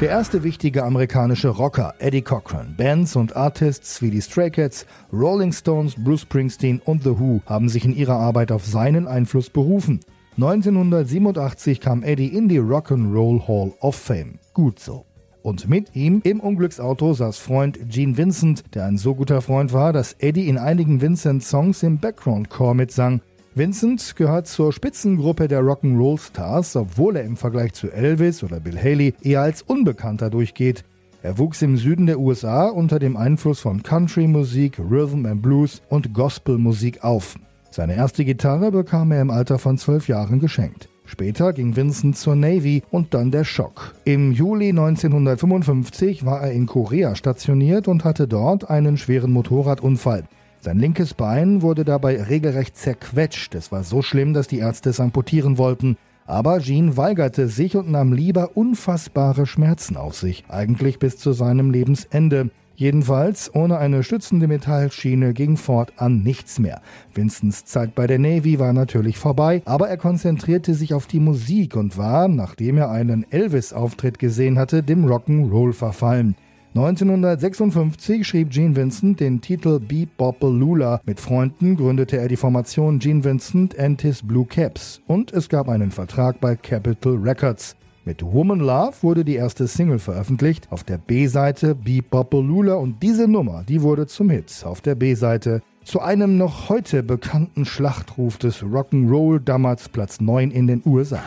Der 0.00 0.10
erste 0.10 0.44
wichtige 0.44 0.84
amerikanische 0.84 1.48
Rocker, 1.48 1.92
Eddie 1.98 2.22
Cochran. 2.22 2.76
Bands 2.76 3.16
und 3.16 3.34
Artists 3.34 4.00
wie 4.00 4.12
die 4.12 4.22
Stray 4.22 4.48
Cats, 4.48 4.86
Rolling 5.12 5.52
Stones, 5.52 5.96
Bruce 5.96 6.20
Springsteen 6.20 6.80
und 6.84 7.02
The 7.02 7.18
Who 7.18 7.40
haben 7.46 7.68
sich 7.68 7.84
in 7.84 7.96
ihrer 7.96 8.14
Arbeit 8.14 8.52
auf 8.52 8.64
seinen 8.64 9.08
Einfluss 9.08 9.50
berufen. 9.50 9.98
1987 10.36 11.80
kam 11.80 12.04
Eddie 12.04 12.28
in 12.28 12.48
die 12.48 12.60
Rock'n'Roll 12.60 13.48
Hall 13.48 13.72
of 13.80 13.96
Fame. 13.96 14.38
Gut 14.54 14.78
so. 14.78 15.04
Und 15.42 15.68
mit 15.68 15.96
ihm 15.96 16.20
im 16.22 16.38
Unglücksauto 16.38 17.14
saß 17.14 17.38
Freund 17.38 17.80
Gene 17.88 18.16
Vincent, 18.16 18.62
der 18.76 18.84
ein 18.84 18.98
so 18.98 19.16
guter 19.16 19.42
Freund 19.42 19.72
war, 19.72 19.92
dass 19.92 20.12
Eddie 20.20 20.48
in 20.48 20.58
einigen 20.58 21.00
Vincent-Songs 21.00 21.82
im 21.82 21.98
Background-Chor 21.98 22.74
mitsang. 22.74 23.20
Vincent 23.54 24.14
gehört 24.16 24.46
zur 24.46 24.72
Spitzengruppe 24.72 25.48
der 25.48 25.62
Rock'n'Roll 25.62 26.20
Stars, 26.20 26.76
obwohl 26.76 27.16
er 27.16 27.24
im 27.24 27.36
Vergleich 27.36 27.72
zu 27.72 27.90
Elvis 27.90 28.44
oder 28.44 28.60
Bill 28.60 28.78
Haley 28.78 29.14
eher 29.22 29.40
als 29.40 29.62
Unbekannter 29.62 30.30
durchgeht. 30.30 30.84
Er 31.22 31.38
wuchs 31.38 31.62
im 31.62 31.76
Süden 31.76 32.06
der 32.06 32.20
USA 32.20 32.68
unter 32.68 33.00
dem 33.00 33.16
Einfluss 33.16 33.60
von 33.60 33.82
Country-Musik, 33.82 34.78
Rhythm 34.78 35.26
and 35.26 35.42
Blues 35.42 35.82
und 35.88 36.14
Gospel-Musik 36.14 37.02
auf. 37.02 37.36
Seine 37.70 37.96
erste 37.96 38.24
Gitarre 38.24 38.70
bekam 38.70 39.10
er 39.10 39.22
im 39.22 39.30
Alter 39.30 39.58
von 39.58 39.78
zwölf 39.78 40.08
Jahren 40.08 40.38
geschenkt. 40.38 40.88
Später 41.04 41.52
ging 41.52 41.74
Vincent 41.74 42.16
zur 42.16 42.36
Navy 42.36 42.82
und 42.90 43.14
dann 43.14 43.30
der 43.30 43.44
Schock. 43.44 43.94
Im 44.04 44.30
Juli 44.30 44.68
1955 44.68 46.24
war 46.24 46.42
er 46.42 46.52
in 46.52 46.66
Korea 46.66 47.14
stationiert 47.14 47.88
und 47.88 48.04
hatte 48.04 48.28
dort 48.28 48.68
einen 48.68 48.98
schweren 48.98 49.32
Motorradunfall. 49.32 50.24
Sein 50.68 50.80
linkes 50.80 51.14
Bein 51.14 51.62
wurde 51.62 51.82
dabei 51.82 52.22
regelrecht 52.22 52.76
zerquetscht. 52.76 53.54
Es 53.54 53.72
war 53.72 53.84
so 53.84 54.02
schlimm, 54.02 54.34
dass 54.34 54.48
die 54.48 54.58
Ärzte 54.58 54.90
es 54.90 55.00
amputieren 55.00 55.56
wollten. 55.56 55.96
Aber 56.26 56.58
Jean 56.60 56.98
weigerte 56.98 57.48
sich 57.48 57.74
und 57.74 57.90
nahm 57.90 58.12
lieber 58.12 58.54
unfassbare 58.54 59.46
Schmerzen 59.46 59.96
auf 59.96 60.14
sich, 60.14 60.44
eigentlich 60.50 60.98
bis 60.98 61.16
zu 61.16 61.32
seinem 61.32 61.70
Lebensende. 61.70 62.50
Jedenfalls 62.76 63.50
ohne 63.54 63.78
eine 63.78 64.02
stützende 64.02 64.46
Metallschiene 64.46 65.32
ging 65.32 65.56
fortan 65.56 66.22
nichts 66.22 66.58
mehr. 66.58 66.82
Vincents 67.14 67.64
Zeit 67.64 67.94
bei 67.94 68.06
der 68.06 68.18
Navy 68.18 68.58
war 68.58 68.74
natürlich 68.74 69.16
vorbei, 69.16 69.62
aber 69.64 69.88
er 69.88 69.96
konzentrierte 69.96 70.74
sich 70.74 70.92
auf 70.92 71.06
die 71.06 71.20
Musik 71.20 71.76
und 71.76 71.96
war, 71.96 72.28
nachdem 72.28 72.76
er 72.76 72.90
einen 72.90 73.24
Elvis-Auftritt 73.32 74.18
gesehen 74.18 74.58
hatte, 74.58 74.82
dem 74.82 75.06
Rock'n'Roll 75.06 75.72
verfallen. 75.72 76.36
1956 76.74 78.26
schrieb 78.26 78.50
Gene 78.50 78.76
Vincent 78.76 79.20
den 79.20 79.40
Titel 79.40 79.80
Beep 79.80 80.10
Lula. 80.40 81.00
Mit 81.04 81.18
Freunden 81.18 81.76
gründete 81.76 82.18
er 82.18 82.28
die 82.28 82.36
Formation 82.36 82.98
Gene 82.98 83.24
Vincent 83.24 83.78
and 83.78 84.00
his 84.02 84.22
Blue 84.22 84.44
Caps 84.44 85.00
und 85.06 85.32
es 85.32 85.48
gab 85.48 85.68
einen 85.68 85.90
Vertrag 85.90 86.40
bei 86.40 86.56
Capitol 86.56 87.16
Records. 87.16 87.74
Mit 88.04 88.22
Woman 88.22 88.60
Love 88.60 88.94
wurde 89.02 89.24
die 89.24 89.34
erste 89.34 89.66
Single 89.66 89.98
veröffentlicht, 89.98 90.68
auf 90.70 90.84
der 90.84 90.98
B-Seite 90.98 91.74
Beep 91.74 92.12
Lula 92.32 92.74
und 92.74 93.02
diese 93.02 93.26
Nummer, 93.28 93.64
die 93.68 93.82
wurde 93.82 94.06
zum 94.06 94.30
Hit 94.30 94.62
auf 94.64 94.80
der 94.80 94.94
B-Seite 94.94 95.62
zu 95.84 96.00
einem 96.00 96.36
noch 96.36 96.68
heute 96.68 97.02
bekannten 97.02 97.64
Schlachtruf 97.64 98.36
des 98.36 98.62
Rock'n'Roll, 98.62 99.40
damals 99.40 99.88
Platz 99.88 100.20
9 100.20 100.50
in 100.50 100.66
den 100.66 100.82
USA. 100.84 101.22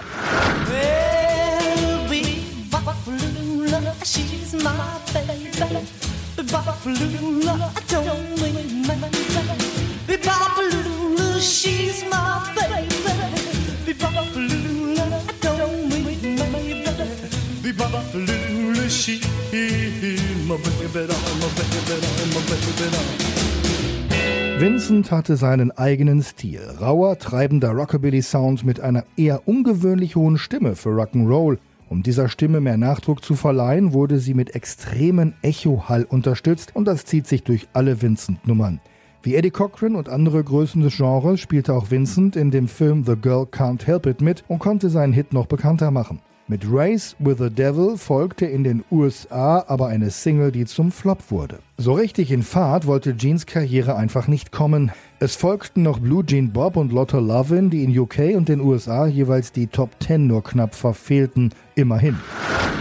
Vincent 24.60 25.10
hatte 25.10 25.38
seinen 25.38 25.72
eigenen 25.72 26.22
Stil. 26.22 26.62
Rauer, 26.80 27.18
treibender 27.18 27.72
Rockabilly-Sound 27.72 28.64
mit 28.64 28.80
einer 28.80 29.06
eher 29.18 29.48
ungewöhnlich 29.48 30.16
hohen 30.16 30.38
Stimme 30.38 30.76
für 30.76 30.90
Rock'n'Roll. 30.90 31.58
Um 31.92 32.04
dieser 32.04 32.30
Stimme 32.30 32.62
mehr 32.62 32.78
Nachdruck 32.78 33.22
zu 33.22 33.36
verleihen, 33.36 33.92
wurde 33.92 34.20
sie 34.20 34.34
mit 34.34 34.56
extremen 34.56 35.34
Echo-Hall 35.42 36.06
unterstützt 36.06 36.74
und 36.74 36.86
das 36.86 37.04
zieht 37.04 37.28
sich 37.28 37.44
durch 37.44 37.68
alle 37.74 38.02
Vincent-Nummern. 38.02 38.80
Wie 39.24 39.36
Eddie 39.36 39.52
Cochran 39.52 39.98
und 39.98 40.08
andere 40.08 40.42
Größen 40.42 40.82
des 40.82 40.96
Genres 40.96 41.42
spielte 41.42 41.74
auch 41.74 41.92
Vincent 41.92 42.38
in 42.38 42.50
dem 42.50 42.70
Film 42.70 43.04
The 43.04 43.18
Girl 43.18 43.44
Can't 43.44 43.86
Help 43.86 44.06
It 44.06 44.22
mit 44.22 44.46
und 44.48 44.60
konnte 44.60 44.90
seinen 44.90 45.12
Hit 45.12 45.34
noch 45.34 45.48
bekannter 45.48 45.92
machen. 45.92 46.22
Mit 46.52 46.66
Race 46.70 47.16
with 47.18 47.38
the 47.38 47.50
Devil 47.50 47.98
folgte 47.98 48.46
in 48.46 48.66
den 48.66 48.84
USA 48.92 49.64
aber 49.70 49.88
eine 49.88 50.10
Single, 50.12 50.52
die 50.52 50.66
zum 50.66 50.92
Flop 50.92 51.32
wurde. 51.32 51.60
So 51.78 51.94
richtig 51.94 52.30
in 52.30 52.44
Fahrt 52.44 52.88
wollte 52.88 53.16
Jeans 53.16 53.46
Karriere 53.46 53.96
einfach 53.96 54.28
nicht 54.28 54.52
kommen. 54.52 54.92
Es 55.22 55.38
folgten 55.38 55.82
noch 55.82 56.00
Blue 56.00 56.26
Jean 56.26 56.52
Bob 56.52 56.76
und 56.76 56.92
Lotta 56.92 57.20
Lovin, 57.20 57.70
die 57.70 57.86
in 57.86 57.98
UK 57.98 58.36
und 58.36 58.50
den 58.50 58.60
USA 58.60 59.08
jeweils 59.08 59.54
die 59.54 59.68
Top 59.68 59.92
10 60.04 60.28
nur 60.28 60.44
knapp 60.44 60.76
verfehlten, 60.76 61.54
immerhin. 61.76 62.18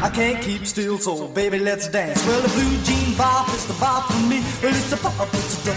I 0.02 0.08
can't 0.08 0.40
keep 0.40 0.66
still, 0.66 0.98
so 0.98 1.30
baby, 1.32 1.58
let's 1.58 1.88
dance. 1.88 2.26
Well, 2.26 2.40
the 2.40 2.48
blue 2.48 2.76
jean 2.82 3.16
bop 3.16 3.46
is 3.54 3.66
the 3.68 3.74
bop 3.74 4.10
for 4.10 4.26
me. 4.26 4.42
Well, 4.62 4.72
it's 4.72 4.90
the 4.90 4.96
bop, 4.96 5.28
it's 5.32 5.62
the 5.62 5.70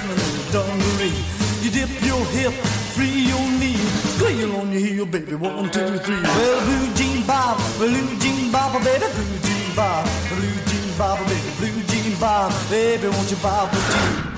dungaree. 0.51 1.13
You 1.61 1.69
dip 1.69 1.89
your 2.03 2.25
hip, 2.33 2.53
free 2.95 3.29
your 3.29 3.51
knee, 3.59 3.77
squeal 4.17 4.55
on 4.55 4.71
your 4.71 4.81
heel, 4.81 5.05
baby. 5.05 5.35
One, 5.35 5.69
two, 5.69 5.99
three. 5.99 6.21
Well, 6.21 6.59
blue 6.65 6.93
jean 6.95 7.12
bob, 7.27 7.57
blue 7.77 8.17
jean 8.19 8.51
bob, 8.51 8.83
baby, 8.83 9.05
blue 9.13 9.39
jean 9.45 9.75
bob, 9.75 10.05
blue 10.29 10.55
jean 10.67 10.97
bob, 10.97 11.19
baby, 11.27 11.51
blue 11.57 11.83
jean 11.83 12.19
bob, 12.19 12.51
baby, 12.69 13.07
won't 13.07 13.29
you 13.29 13.37
bob 13.37 13.71
with 13.71 13.87
me? 13.95 14.33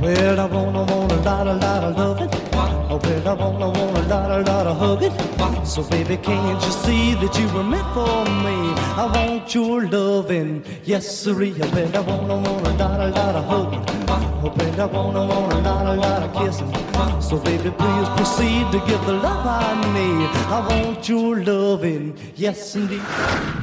Well, 0.00 0.40
I 0.40 0.46
wanna, 0.46 0.84
wanna, 0.84 1.16
lot, 1.22 1.46
a 1.46 1.54
lot 1.54 1.84
of 1.84 1.98
loving. 1.98 2.30
Oh, 2.54 3.00
well, 3.02 3.28
I 3.28 3.34
wanna, 3.34 3.68
wanna, 3.70 4.08
lot, 4.08 4.30
a 4.30 4.50
lot 4.50 4.66
of 4.66 4.76
hugging. 4.78 5.66
So, 5.66 5.82
baby, 5.82 6.16
can't 6.16 6.62
you 6.62 6.70
see 6.70 7.14
that 7.14 7.36
you 7.38 7.48
were 7.52 7.64
meant 7.64 7.88
for 7.94 8.24
me? 8.44 8.56
I 8.96 9.10
want 9.12 9.54
your 9.54 9.86
loving, 9.86 10.64
yes. 10.84 11.26
Oh, 11.26 11.34
well, 11.34 11.96
I 11.96 12.00
wanna, 12.00 12.36
wanna, 12.36 12.76
lot, 12.76 13.00
a 13.00 13.08
lot 13.10 13.34
of 13.34 13.44
hugging. 13.44 13.97
Oh, 14.40 14.54
well, 14.56 14.80
I 14.80 14.86
wanna, 14.86 15.26
wanna, 15.26 15.60
lot, 15.62 15.86
a 15.86 15.94
lot 15.94 16.22
of 16.22 16.32
kissing. 16.32 16.72
So, 17.20 17.38
baby, 17.38 17.70
please 17.70 18.08
proceed 18.16 18.70
to 18.70 18.78
give 18.86 19.04
the 19.04 19.14
love 19.14 19.44
I 19.44 19.74
need. 19.92 20.28
I 20.46 20.60
want 20.68 21.08
your 21.08 21.36
loving, 21.42 22.14
yes, 22.36 22.76
indeed. 22.76 23.00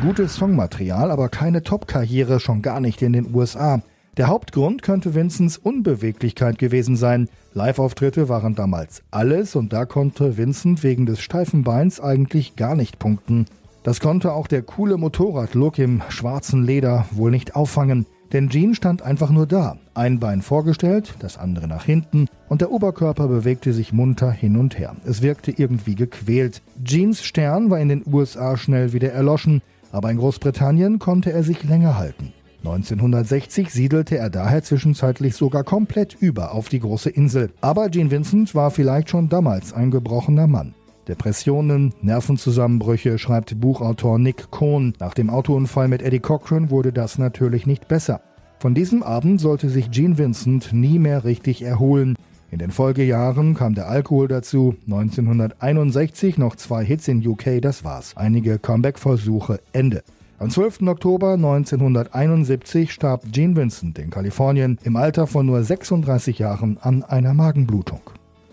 Gutes 0.01 0.35
Songmaterial, 0.35 1.11
aber 1.11 1.29
keine 1.29 1.63
Top-Karriere, 1.63 2.41
schon 2.41 2.61
gar 2.61 2.81
nicht 2.81 3.01
in 3.01 3.13
den 3.13 3.33
USA. 3.33 3.81
Der 4.17 4.27
Hauptgrund 4.27 4.81
könnte 4.81 5.15
Vincents 5.15 5.57
Unbeweglichkeit 5.57 6.57
gewesen 6.57 6.97
sein. 6.97 7.29
Live-Auftritte 7.53 8.27
waren 8.27 8.55
damals 8.55 9.01
alles 9.11 9.55
und 9.55 9.71
da 9.71 9.85
konnte 9.85 10.35
Vincent 10.35 10.83
wegen 10.83 11.05
des 11.05 11.21
steifen 11.21 11.63
Beins 11.63 12.01
eigentlich 12.01 12.57
gar 12.57 12.75
nicht 12.75 12.99
punkten. 12.99 13.45
Das 13.83 14.01
konnte 14.01 14.33
auch 14.33 14.47
der 14.47 14.61
coole 14.61 14.97
Motorradlook 14.97 15.79
im 15.79 16.01
schwarzen 16.09 16.65
Leder 16.65 17.05
wohl 17.11 17.31
nicht 17.31 17.55
auffangen. 17.55 18.07
Denn 18.35 18.49
Gene 18.49 18.75
stand 18.75 19.01
einfach 19.01 19.29
nur 19.29 19.47
da, 19.47 19.77
ein 19.93 20.19
Bein 20.19 20.41
vorgestellt, 20.41 21.15
das 21.19 21.37
andere 21.37 21.69
nach 21.69 21.85
hinten 21.85 22.27
und 22.49 22.59
der 22.59 22.69
Oberkörper 22.69 23.29
bewegte 23.29 23.71
sich 23.71 23.93
munter 23.93 24.29
hin 24.29 24.57
und 24.57 24.77
her. 24.77 24.93
Es 25.05 25.21
wirkte 25.21 25.51
irgendwie 25.51 25.95
gequält. 25.95 26.61
Jeans 26.83 27.23
Stern 27.23 27.69
war 27.69 27.79
in 27.79 27.87
den 27.87 28.03
USA 28.05 28.57
schnell 28.57 28.91
wieder 28.91 29.13
erloschen, 29.13 29.61
aber 29.93 30.11
in 30.11 30.17
Großbritannien 30.17 30.99
konnte 30.99 31.31
er 31.31 31.43
sich 31.43 31.63
länger 31.63 31.97
halten. 31.97 32.33
1960 32.65 33.69
siedelte 33.71 34.17
er 34.17 34.29
daher 34.29 34.63
zwischenzeitlich 34.63 35.37
sogar 35.37 35.63
komplett 35.63 36.17
über 36.19 36.51
auf 36.51 36.67
die 36.67 36.81
große 36.81 37.11
Insel. 37.11 37.51
Aber 37.61 37.87
Gene 37.87 38.11
Vincent 38.11 38.53
war 38.53 38.69
vielleicht 38.69 39.09
schon 39.09 39.29
damals 39.29 39.71
ein 39.71 39.91
gebrochener 39.91 40.47
Mann. 40.47 40.75
Depressionen, 41.07 41.93
Nervenzusammenbrüche, 42.01 43.17
schreibt 43.17 43.59
Buchautor 43.59 44.19
Nick 44.19 44.51
Cohn. 44.51 44.93
Nach 44.99 45.13
dem 45.13 45.29
Autounfall 45.29 45.87
mit 45.87 46.01
Eddie 46.01 46.19
Cochran 46.19 46.69
wurde 46.69 46.91
das 46.91 47.17
natürlich 47.17 47.65
nicht 47.65 47.87
besser. 47.87 48.21
Von 48.59 48.73
diesem 48.73 49.03
Abend 49.03 49.39
sollte 49.39 49.69
sich 49.69 49.91
Gene 49.91 50.17
Vincent 50.17 50.73
nie 50.73 50.99
mehr 50.99 51.23
richtig 51.23 51.61
erholen. 51.61 52.15
In 52.51 52.59
den 52.59 52.71
Folgejahren 52.71 53.53
kam 53.53 53.75
der 53.75 53.89
Alkohol 53.89 54.27
dazu. 54.27 54.75
1961 54.85 56.37
noch 56.37 56.55
zwei 56.55 56.85
Hits 56.85 57.07
in 57.07 57.25
UK, 57.25 57.61
das 57.61 57.83
war's. 57.83 58.15
Einige 58.15 58.59
Comeback-Versuche, 58.59 59.59
Ende. 59.73 60.03
Am 60.37 60.49
12. 60.49 60.81
Oktober 60.87 61.33
1971 61.33 62.91
starb 62.91 63.23
Gene 63.31 63.55
Vincent 63.55 63.99
in 63.99 64.09
Kalifornien 64.09 64.77
im 64.83 64.95
Alter 64.97 65.27
von 65.27 65.45
nur 65.45 65.63
36 65.63 66.39
Jahren 66.39 66.77
an 66.81 67.03
einer 67.03 67.33
Magenblutung. 67.33 68.01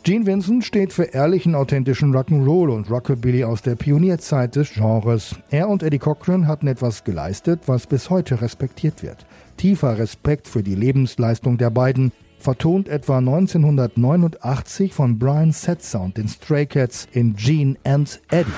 Gene 0.04 0.26
Vincent 0.26 0.64
steht 0.64 0.92
für 0.92 1.04
ehrlichen, 1.04 1.54
authentischen 1.54 2.12
Rock'n'Roll 2.12 2.70
und 2.70 2.90
Rockabilly 2.90 3.44
aus 3.44 3.62
der 3.62 3.76
Pionierzeit 3.76 4.56
des 4.56 4.72
Genres. 4.74 5.36
Er 5.50 5.68
und 5.68 5.84
Eddie 5.84 6.00
Cochran 6.00 6.48
hatten 6.48 6.66
etwas 6.66 7.04
geleistet, 7.04 7.60
was 7.66 7.86
bis 7.86 8.10
heute 8.10 8.42
respektiert 8.42 9.04
wird. 9.04 9.24
Tiefer 9.58 9.98
Respekt 9.98 10.48
für 10.48 10.64
die 10.64 10.74
Lebensleistung 10.74 11.56
der 11.56 11.70
beiden, 11.70 12.10
vertont 12.40 12.88
etwa 12.88 13.18
1989 13.18 14.92
von 14.92 15.20
Brian 15.20 15.52
Setsound 15.52 16.16
den 16.16 16.26
Stray 16.26 16.66
Cats 16.66 17.06
in 17.12 17.36
Gene 17.36 17.76
and 17.84 18.20
Eddie. 18.32 18.50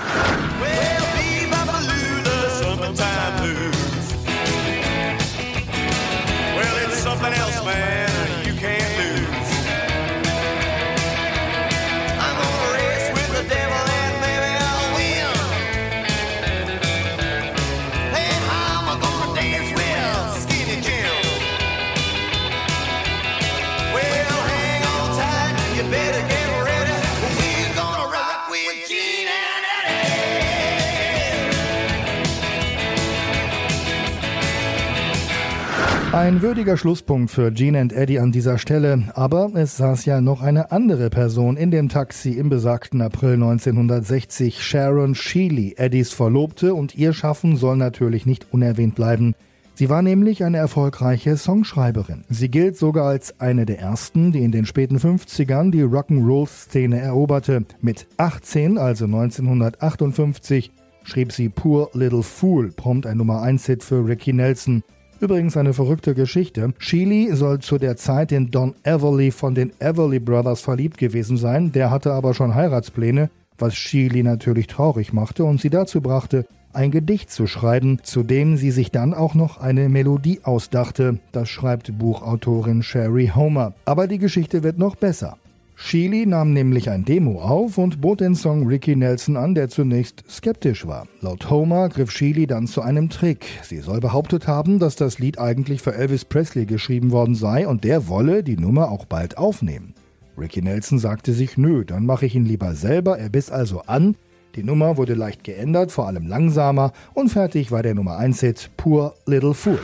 Ein 36.15 36.43
würdiger 36.43 36.77
Schlusspunkt 36.77 37.33
für 37.33 37.51
Gene 37.51 37.81
und 37.81 37.93
Eddie 37.93 38.21
an 38.21 38.31
dieser 38.31 38.57
Stelle, 38.57 39.03
aber 39.15 39.51
es 39.55 39.77
saß 39.79 40.05
ja 40.05 40.21
noch 40.21 40.43
eine 40.43 40.71
andere 40.71 41.11
Person 41.11 41.57
in 41.57 41.73
dem 41.73 41.89
Taxi 41.89 42.35
im 42.35 42.49
besagten 42.49 43.03
April 43.03 43.33
1960, 43.33 44.63
Sharon 44.63 45.17
Sheely, 45.17 45.75
Eddies 45.77 46.13
Verlobte 46.13 46.73
und 46.73 46.95
ihr 46.95 47.15
Schaffen 47.15 47.57
soll 47.57 47.77
natürlich 47.77 48.27
nicht 48.27 48.47
unerwähnt 48.53 48.95
bleiben. 48.95 49.35
Sie 49.75 49.91
war 49.91 50.03
nämlich 50.03 50.45
eine 50.45 50.59
erfolgreiche 50.59 51.37
Songschreiberin. 51.37 52.23
Sie 52.29 52.49
gilt 52.49 52.77
sogar 52.77 53.09
als 53.09 53.41
eine 53.41 53.67
der 53.67 53.81
ersten, 53.81 54.31
die 54.31 54.45
in 54.45 54.53
den 54.53 54.67
späten 54.67 54.99
50ern 54.99 55.73
die 55.73 55.83
Rock'n'Roll-Szene 55.83 56.97
eroberte. 57.01 57.65
Mit 57.81 58.07
18, 58.19 58.79
also 58.79 59.07
1958, 59.07 60.71
schrieb 61.03 61.33
sie 61.33 61.49
Poor 61.49 61.91
Little 61.93 62.23
Fool, 62.23 62.71
prompt 62.71 63.05
ein 63.05 63.17
Nummer 63.17 63.43
1 63.43 63.67
Hit 63.67 63.83
für 63.83 64.07
Ricky 64.07 64.33
Nelson. 64.33 64.85
Übrigens 65.21 65.57
eine 65.57 65.73
verrückte 65.73 66.15
Geschichte. 66.15 66.75
Sheely 66.79 67.35
soll 67.35 67.61
zu 67.61 67.79
der 67.79 67.97
Zeit 67.97 68.33
in 68.33 68.51
Don 68.51 68.75
Everly 68.83 69.31
von 69.31 69.55
den 69.55 69.73
Everly 69.79 70.19
Brothers 70.19 70.61
verliebt 70.61 70.99
gewesen 70.99 71.37
sein, 71.37 71.73
der 71.73 71.91
hatte 71.91 72.13
aber 72.13 72.35
schon 72.35 72.55
Heiratspläne, 72.55 73.31
was 73.59 73.75
Sheely 73.75 74.23
natürlich 74.23 74.67
traurig 74.67 75.13
machte 75.13 75.45
und 75.45 75.61
sie 75.61 75.71
dazu 75.71 76.01
brachte, 76.01 76.47
ein 76.73 76.91
Gedicht 76.91 77.31
zu 77.31 77.47
schreiben, 77.47 78.01
zu 78.03 78.23
dem 78.25 78.57
sie 78.57 78.73
sich 78.73 78.91
dann 78.91 79.15
auch 79.15 79.35
noch 79.35 79.59
eine 79.59 79.89
Melodie 79.89 80.41
ausdachte. 80.43 81.19
Das 81.33 81.49
schreibt 81.49 81.97
Buchautorin 81.99 82.83
Sherry 82.83 83.31
Homer. 83.35 83.75
Aber 83.85 84.09
die 84.09 84.19
Geschichte 84.19 84.63
wird 84.63 84.79
noch 84.79 84.97
besser. 84.97 85.39
Sheely 85.87 86.25
nahm 86.25 86.55
nämlich 86.55 86.89
ein 86.89 87.05
Demo 87.05 87.43
auf 87.43 87.77
und 87.77 88.01
bot 88.01 88.23
den 88.23 88.35
Song 88.35 88.67
Ricky 88.67 88.97
Nelson 88.97 89.37
an, 89.37 89.55
der 89.55 89.69
zunächst 89.69 90.25
skeptisch 90.31 90.87
war. 90.87 91.07
Laut 91.21 91.51
Homer 91.51 91.91
griff 91.91 92.11
Sheely 92.11 92.47
dann 92.47 92.67
zu 92.67 92.81
einem 92.81 93.11
Trick. 93.11 93.45
Sie 93.63 93.81
soll 93.81 94.01
behauptet 94.01 94.49
haben, 94.49 94.79
dass 94.79 94.97
das 94.97 95.19
Lied 95.19 95.39
eigentlich 95.39 95.83
für 95.83 95.95
Elvis 95.95 96.25
Presley 96.25 96.65
geschrieben 96.65 97.11
worden 97.11 97.35
sei 97.35 97.69
und 97.69 97.85
der 97.85 98.09
wolle 98.09 98.43
die 98.43 98.57
Nummer 98.57 98.91
auch 98.91 99.05
bald 99.05 99.37
aufnehmen. 99.37 99.93
Ricky 100.39 100.63
Nelson 100.63 100.99
sagte 100.99 101.35
sich, 101.35 101.59
nö, 101.59 101.85
dann 101.85 102.07
mache 102.07 102.25
ich 102.25 102.35
ihn 102.35 102.47
lieber 102.47 102.75
selber. 102.75 103.19
Er 103.19 103.29
biss 103.29 103.51
also 103.51 103.83
an, 103.83 104.17
die 104.55 104.63
Nummer 104.63 104.97
wurde 104.97 105.13
leicht 105.13 105.45
geändert, 105.45 105.93
vor 105.93 106.07
allem 106.07 106.27
langsamer 106.27 106.93
und 107.13 107.29
fertig 107.29 107.71
war 107.71 107.83
der 107.83 107.95
Nummer 107.95 108.17
1 108.17 108.41
Hit 108.41 108.71
Poor 108.79 109.15
Little 109.27 109.53
Fool. 109.53 109.79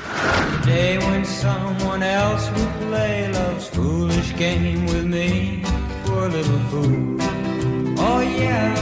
Day 0.65 0.99
when 1.11 1.25
someone 1.27 2.03
else 2.03 2.51
would 2.55 2.89
play 2.89 3.31
love's 3.33 3.69
foolish 3.69 4.35
game 4.37 4.87
with 4.87 5.05
me, 5.05 5.63
poor 6.21 6.29
little 6.29 6.59
fool. 6.69 7.17
Oh 7.99 8.21
yeah, 8.21 8.75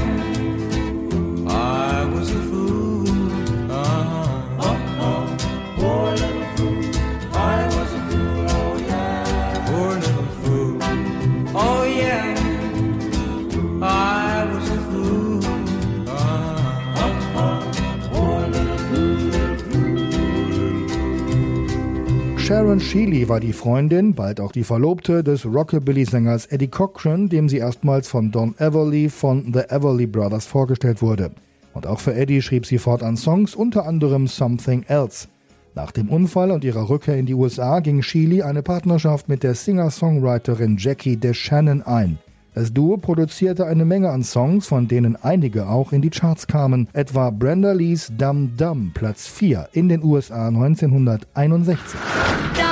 Sharon 22.79 22.91
Sheely 22.91 23.29
war 23.29 23.41
die 23.41 23.53
Freundin, 23.53 24.15
bald 24.15 24.41
auch 24.41 24.53
die 24.53 24.63
Verlobte 24.63 25.25
des 25.25 25.45
Rockabilly-Sängers 25.45 26.47
Eddie 26.47 26.69
Cochran, 26.69 27.29
dem 27.29 27.49
sie 27.49 27.59
erstmals 27.59 28.07
von 28.07 28.31
Don 28.31 28.55
Everly 28.59 29.09
von 29.09 29.53
The 29.53 29.63
Everly 29.69 30.07
Brothers 30.07 30.47
vorgestellt 30.47 31.03
wurde. 31.03 31.33
Und 31.75 31.89
auch 31.89 31.99
für 31.99 32.15
Eddie 32.15 32.41
schrieb 32.41 32.67
sie 32.67 32.79
fortan 32.79 33.17
Songs, 33.17 33.57
unter 33.57 33.85
anderem 33.85 34.29
Something 34.29 34.85
Else. 34.87 35.27
Nach 35.75 35.91
dem 35.91 36.09
Unfall 36.09 36.53
und 36.53 36.63
ihrer 36.63 36.89
Rückkehr 36.89 37.17
in 37.17 37.27
die 37.27 37.35
USA 37.35 37.81
ging 37.81 38.01
Sheely 38.01 38.43
eine 38.43 38.63
Partnerschaft 38.63 39.29
mit 39.29 39.43
der 39.43 39.55
Singer-Songwriterin 39.55 40.77
Jackie 40.79 41.17
DeShannon 41.17 41.83
ein. 41.83 42.19
Das 42.55 42.73
Duo 42.73 42.97
produzierte 42.97 43.67
eine 43.67 43.85
Menge 43.85 44.11
an 44.11 44.25
Songs, 44.25 44.67
von 44.67 44.89
denen 44.89 45.17
einige 45.17 45.69
auch 45.69 45.93
in 45.93 46.03
die 46.03 46.11
Charts 46.11 46.47
kamen, 46.47 46.89
etwa 46.93 47.31
Brenda 47.31 47.73
Lees 47.73 48.13
Dum 48.17 48.57
Dum, 48.57 48.91
Platz 48.95 49.27
4 49.27 49.69
in 49.73 49.89
den 49.89 50.03
USA 50.03 50.49
1961. 50.49 51.99
Dum 52.55 52.63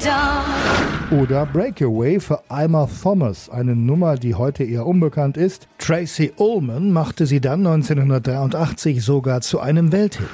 dum, 0.00 0.97
oder 1.10 1.46
Breakaway 1.46 2.20
für 2.20 2.42
Alma 2.50 2.86
Thomas, 3.02 3.48
eine 3.48 3.74
Nummer, 3.74 4.16
die 4.16 4.34
heute 4.34 4.62
eher 4.62 4.84
unbekannt 4.84 5.38
ist. 5.38 5.66
Tracy 5.78 6.32
Ullman 6.36 6.92
machte 6.92 7.24
sie 7.24 7.40
dann 7.40 7.66
1983 7.66 9.02
sogar 9.02 9.40
zu 9.40 9.58
einem 9.58 9.90
Welthit. 9.90 10.28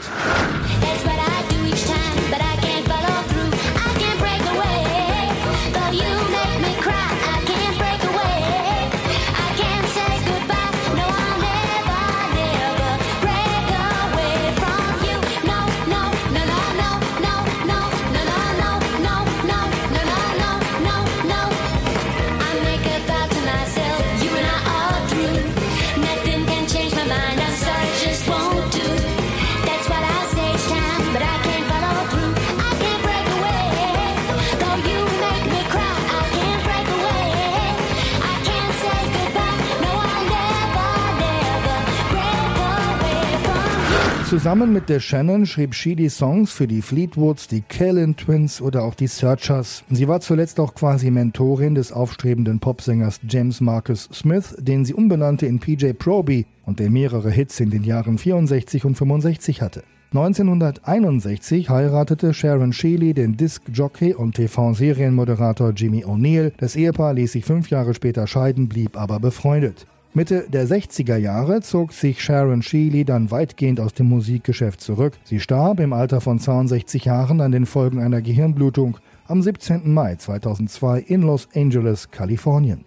Zusammen 44.35 44.73
mit 44.73 44.88
der 44.88 44.99
Shannon 44.99 45.47
schrieb 45.47 45.77
Sheedy 45.77 46.11
Songs 46.11 46.51
für 46.51 46.66
die 46.66 46.83
Fleetwoods, 46.83 47.47
die 47.47 47.61
Kellen 47.61 48.16
Twins 48.16 48.61
oder 48.61 48.83
auch 48.83 48.97
die 48.97 49.07
Searchers. 49.07 49.85
Sie 49.90 50.09
war 50.09 50.20
zuletzt 50.20 50.59
auch 50.59 50.75
quasi 50.75 51.12
Mentorin 51.12 51.77
des 51.77 51.92
aufstrebenden 51.92 52.59
Popsängers 52.59 53.20
James 53.29 53.61
Marcus 53.61 54.09
Smith, 54.12 54.57
den 54.59 54.85
sie 54.85 54.92
umbenannte 54.92 55.47
in 55.47 55.61
PJ 55.61 55.92
Proby 55.92 56.47
und 56.66 56.81
der 56.81 56.90
mehrere 56.90 57.31
Hits 57.31 57.61
in 57.61 57.70
den 57.70 57.85
Jahren 57.85 58.18
64 58.18 58.85
und 58.85 58.97
65 58.97 59.62
hatte. 59.62 59.85
1961 60.11 61.70
heiratete 61.70 62.35
Sharon 62.35 62.73
Sheely 62.73 63.14
den 63.14 63.37
Disc-Jockey 63.37 64.14
und 64.14 64.35
TV-Serienmoderator 64.35 65.70
Jimmy 65.70 66.05
O'Neill. 66.05 66.53
Das 66.57 66.75
Ehepaar 66.75 67.14
ließ 67.14 67.31
sich 67.31 67.44
fünf 67.44 67.70
Jahre 67.70 67.94
später 67.94 68.27
scheiden, 68.27 68.68
blieb 68.68 68.97
aber 68.97 69.20
befreundet. 69.20 69.87
Mitte 70.16 70.46
der 70.48 70.68
60er 70.68 71.16
Jahre 71.16 71.61
zog 71.61 71.92
sich 71.92 72.22
Sharon 72.22 72.62
Sheely 72.62 73.05
dann 73.05 73.33
weitgehend 73.33 73.81
aus 73.81 73.94
dem 73.94 74.09
Musikgeschäft 74.09 74.81
zurück. 74.81 75.14
Sie 75.24 75.40
starb 75.40 75.81
im 75.81 75.92
Alter 75.92 76.20
von 76.20 76.38
62 76.38 77.07
Jahren 77.07 77.40
an 77.40 77.50
den 77.50 77.66
Folgen 77.66 77.98
einer 77.98 78.22
Gehirnblutung 78.22 78.98
am 79.27 79.42
17. 79.42 79.92
Mai 79.92 80.14
2002 80.14 81.00
in 81.00 81.22
Los 81.22 81.48
Angeles, 81.53 82.12
Kalifornien. 82.12 82.85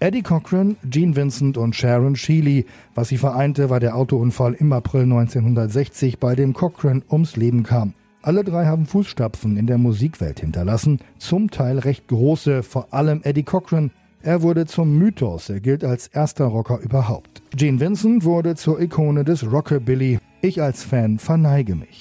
Eddie 0.00 0.22
Cochran, 0.22 0.76
Gene 0.88 1.14
Vincent 1.14 1.58
und 1.58 1.76
Sharon 1.76 2.16
Sheely. 2.16 2.64
Was 2.94 3.08
sie 3.08 3.18
vereinte, 3.18 3.68
war 3.68 3.78
der 3.78 3.94
Autounfall 3.94 4.54
im 4.54 4.72
April 4.72 5.02
1960, 5.02 6.20
bei 6.20 6.34
dem 6.34 6.54
Cochran 6.54 7.02
ums 7.10 7.36
Leben 7.36 7.64
kam. 7.64 7.92
Alle 8.22 8.44
drei 8.44 8.64
haben 8.64 8.86
Fußstapfen 8.86 9.58
in 9.58 9.66
der 9.66 9.76
Musikwelt 9.76 10.40
hinterlassen, 10.40 11.00
zum 11.18 11.50
Teil 11.50 11.78
recht 11.78 12.08
große, 12.08 12.62
vor 12.62 12.94
allem 12.94 13.20
Eddie 13.24 13.42
Cochran. 13.42 13.90
Er 14.24 14.42
wurde 14.42 14.66
zum 14.66 14.98
Mythos, 14.98 15.48
er 15.48 15.58
gilt 15.58 15.82
als 15.82 16.06
erster 16.06 16.44
Rocker 16.44 16.78
überhaupt. 16.78 17.42
Gene 17.56 17.80
Vincent 17.80 18.22
wurde 18.22 18.54
zur 18.54 18.80
Ikone 18.80 19.24
des 19.24 19.50
Rockabilly. 19.50 20.20
Ich 20.40 20.62
als 20.62 20.84
Fan 20.84 21.18
verneige 21.18 21.74
mich. 21.74 21.98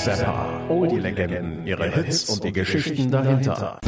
Zappa. 0.00 0.48
All 0.68 0.88
die 0.88 0.98
Legenden, 0.98 1.66
ihre 1.66 1.90
Hits 1.90 2.30
und 2.30 2.42
die 2.42 2.52
Geschichten 2.52 3.10
dahinter. 3.10 3.78